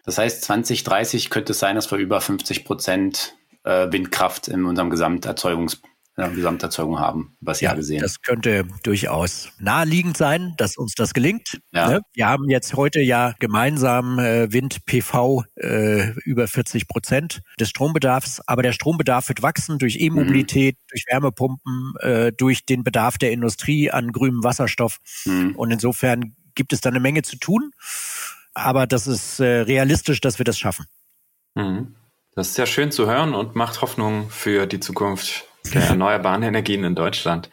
Das 0.07 0.17
heißt, 0.17 0.43
2030 0.43 1.29
könnte 1.29 1.53
es 1.53 1.59
sein, 1.59 1.77
dass 1.77 1.91
wir 1.91 1.99
über 1.99 2.23
50 2.23 2.65
Prozent 2.65 3.37
äh, 3.65 3.91
Windkraft 3.91 4.49
in 4.49 4.65
unserem 4.65 4.91
Gesamterzeugungs 4.91 5.81
Gesamterzeugung 6.29 6.99
haben, 6.99 7.37
was 7.41 7.61
ja, 7.61 7.75
gesehen. 7.75 8.03
Das 8.03 8.21
könnte 8.21 8.67
durchaus 8.83 9.51
naheliegend 9.59 10.17
sein, 10.17 10.55
dass 10.59 10.77
uns 10.77 10.95
das 10.95 11.15
gelingt. 11.15 11.61
Ja. 11.73 11.89
Ne? 11.89 12.01
Wir 12.13 12.27
haben 12.27 12.49
jetzt 12.51 12.75
heute 12.75 13.01
ja 13.01 13.35
gemeinsam 13.39 14.19
äh, 14.19 14.53
Wind-PV 14.53 15.45
äh, 15.57 16.11
über 16.25 16.47
40 16.47 16.89
Prozent 16.89 17.43
des 17.59 17.71
Strombedarfs, 17.71 18.41
aber 18.47 18.63
der 18.63 18.73
Strombedarf 18.73 19.29
wird 19.29 19.43
wachsen 19.43 19.79
durch 19.79 19.99
E-Mobilität, 19.99 20.77
mhm. 20.77 20.87
durch 20.91 21.05
Wärmepumpen, 21.09 21.95
äh, 22.01 22.33
durch 22.33 22.67
den 22.67 22.85
Bedarf 22.85 23.19
der 23.19 23.33
Industrie 23.33 23.91
an 23.91 24.13
grünem 24.13 24.45
Wasserstoff. 24.45 24.99
Mhm. 25.25 25.55
Und 25.57 25.71
insofern 25.71 26.35
gibt 26.55 26.73
es 26.73 26.81
da 26.81 26.91
eine 26.91 27.01
Menge 27.01 27.23
zu 27.23 27.39
tun, 27.39 27.71
aber 28.53 28.87
das 28.87 29.07
ist 29.07 29.41
äh, 29.41 29.61
realistisch, 29.61 30.21
dass 30.21 30.39
wir 30.39 30.45
das 30.45 30.59
schaffen. 30.59 30.87
Mhm. 31.55 31.95
Das 32.35 32.49
ist 32.49 32.55
sehr 32.55 32.67
schön 32.67 32.93
zu 32.93 33.07
hören 33.07 33.35
und 33.35 33.57
macht 33.57 33.83
Hoffnung 33.83 34.31
für 34.31 34.67
die 34.67 34.81
Zukunft 34.81 35.45
der 35.75 35.83
erneuerbaren 35.89 36.43
Energien 36.43 36.85
in 36.85 36.95
Deutschland. 36.95 37.51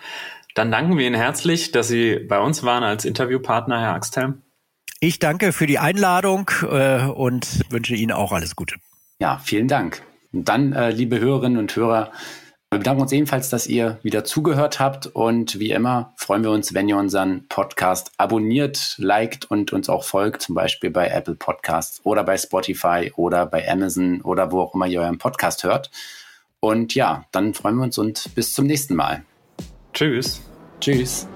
Dann 0.55 0.71
danken 0.71 0.97
wir 0.97 1.05
Ihnen 1.05 1.15
herzlich, 1.15 1.71
dass 1.71 1.88
Sie 1.88 2.15
bei 2.17 2.39
uns 2.39 2.63
waren 2.63 2.84
als 2.84 3.05
Interviewpartner, 3.05 3.80
Herr 3.80 3.93
Axthelm. 3.93 4.41
Ich 4.99 5.19
danke 5.19 5.53
für 5.53 5.67
die 5.67 5.78
Einladung 5.78 6.49
äh, 6.63 7.05
und 7.05 7.63
wünsche 7.69 7.95
Ihnen 7.95 8.11
auch 8.11 8.32
alles 8.32 8.55
Gute. 8.55 8.75
Ja, 9.19 9.39
vielen 9.43 9.67
Dank. 9.67 10.01
Und 10.32 10.49
dann, 10.49 10.73
äh, 10.73 10.89
liebe 10.89 11.19
Hörerinnen 11.19 11.57
und 11.57 11.75
Hörer, 11.75 12.11
wir 12.70 12.80
bedanken 12.80 13.01
uns 13.01 13.13
ebenfalls, 13.13 13.49
dass 13.49 13.65
ihr 13.65 13.97
wieder 14.03 14.26
zugehört 14.26 14.80
habt 14.80 15.07
und 15.07 15.57
wie 15.57 15.72
immer 15.72 16.13
freuen 16.18 16.43
wir 16.43 16.51
uns, 16.51 16.74
wenn 16.74 16.89
ihr 16.89 16.97
unseren 16.97 17.47
Podcast 17.47 18.11
abonniert, 18.18 18.95
liked 18.97 19.49
und 19.49 19.72
uns 19.72 19.88
auch 19.88 20.03
folgt, 20.03 20.41
zum 20.41 20.53
Beispiel 20.53 20.91
bei 20.91 21.07
Apple 21.07 21.36
Podcasts 21.36 22.01
oder 22.03 22.26
bei 22.26 22.38
Spotify 22.38 23.13
oder 23.15 23.45
bei 23.45 23.70
Amazon 23.70 24.22
oder 24.22 24.51
wo 24.51 24.59
auch 24.59 24.76
immer 24.76 24.88
ihr 24.88 25.01
euren 25.01 25.18
Podcast 25.18 25.63
hört. 25.63 25.91
Und 26.59 26.93
ja, 26.93 27.26
dann 27.32 27.53
freuen 27.53 27.78
wir 27.78 27.84
uns 27.84 27.97
und 27.97 28.36
bis 28.36 28.53
zum 28.53 28.65
nächsten 28.65 28.95
Mal. 28.95 29.24
Tschüss. 29.93 30.41
Tschüss. 30.82 31.28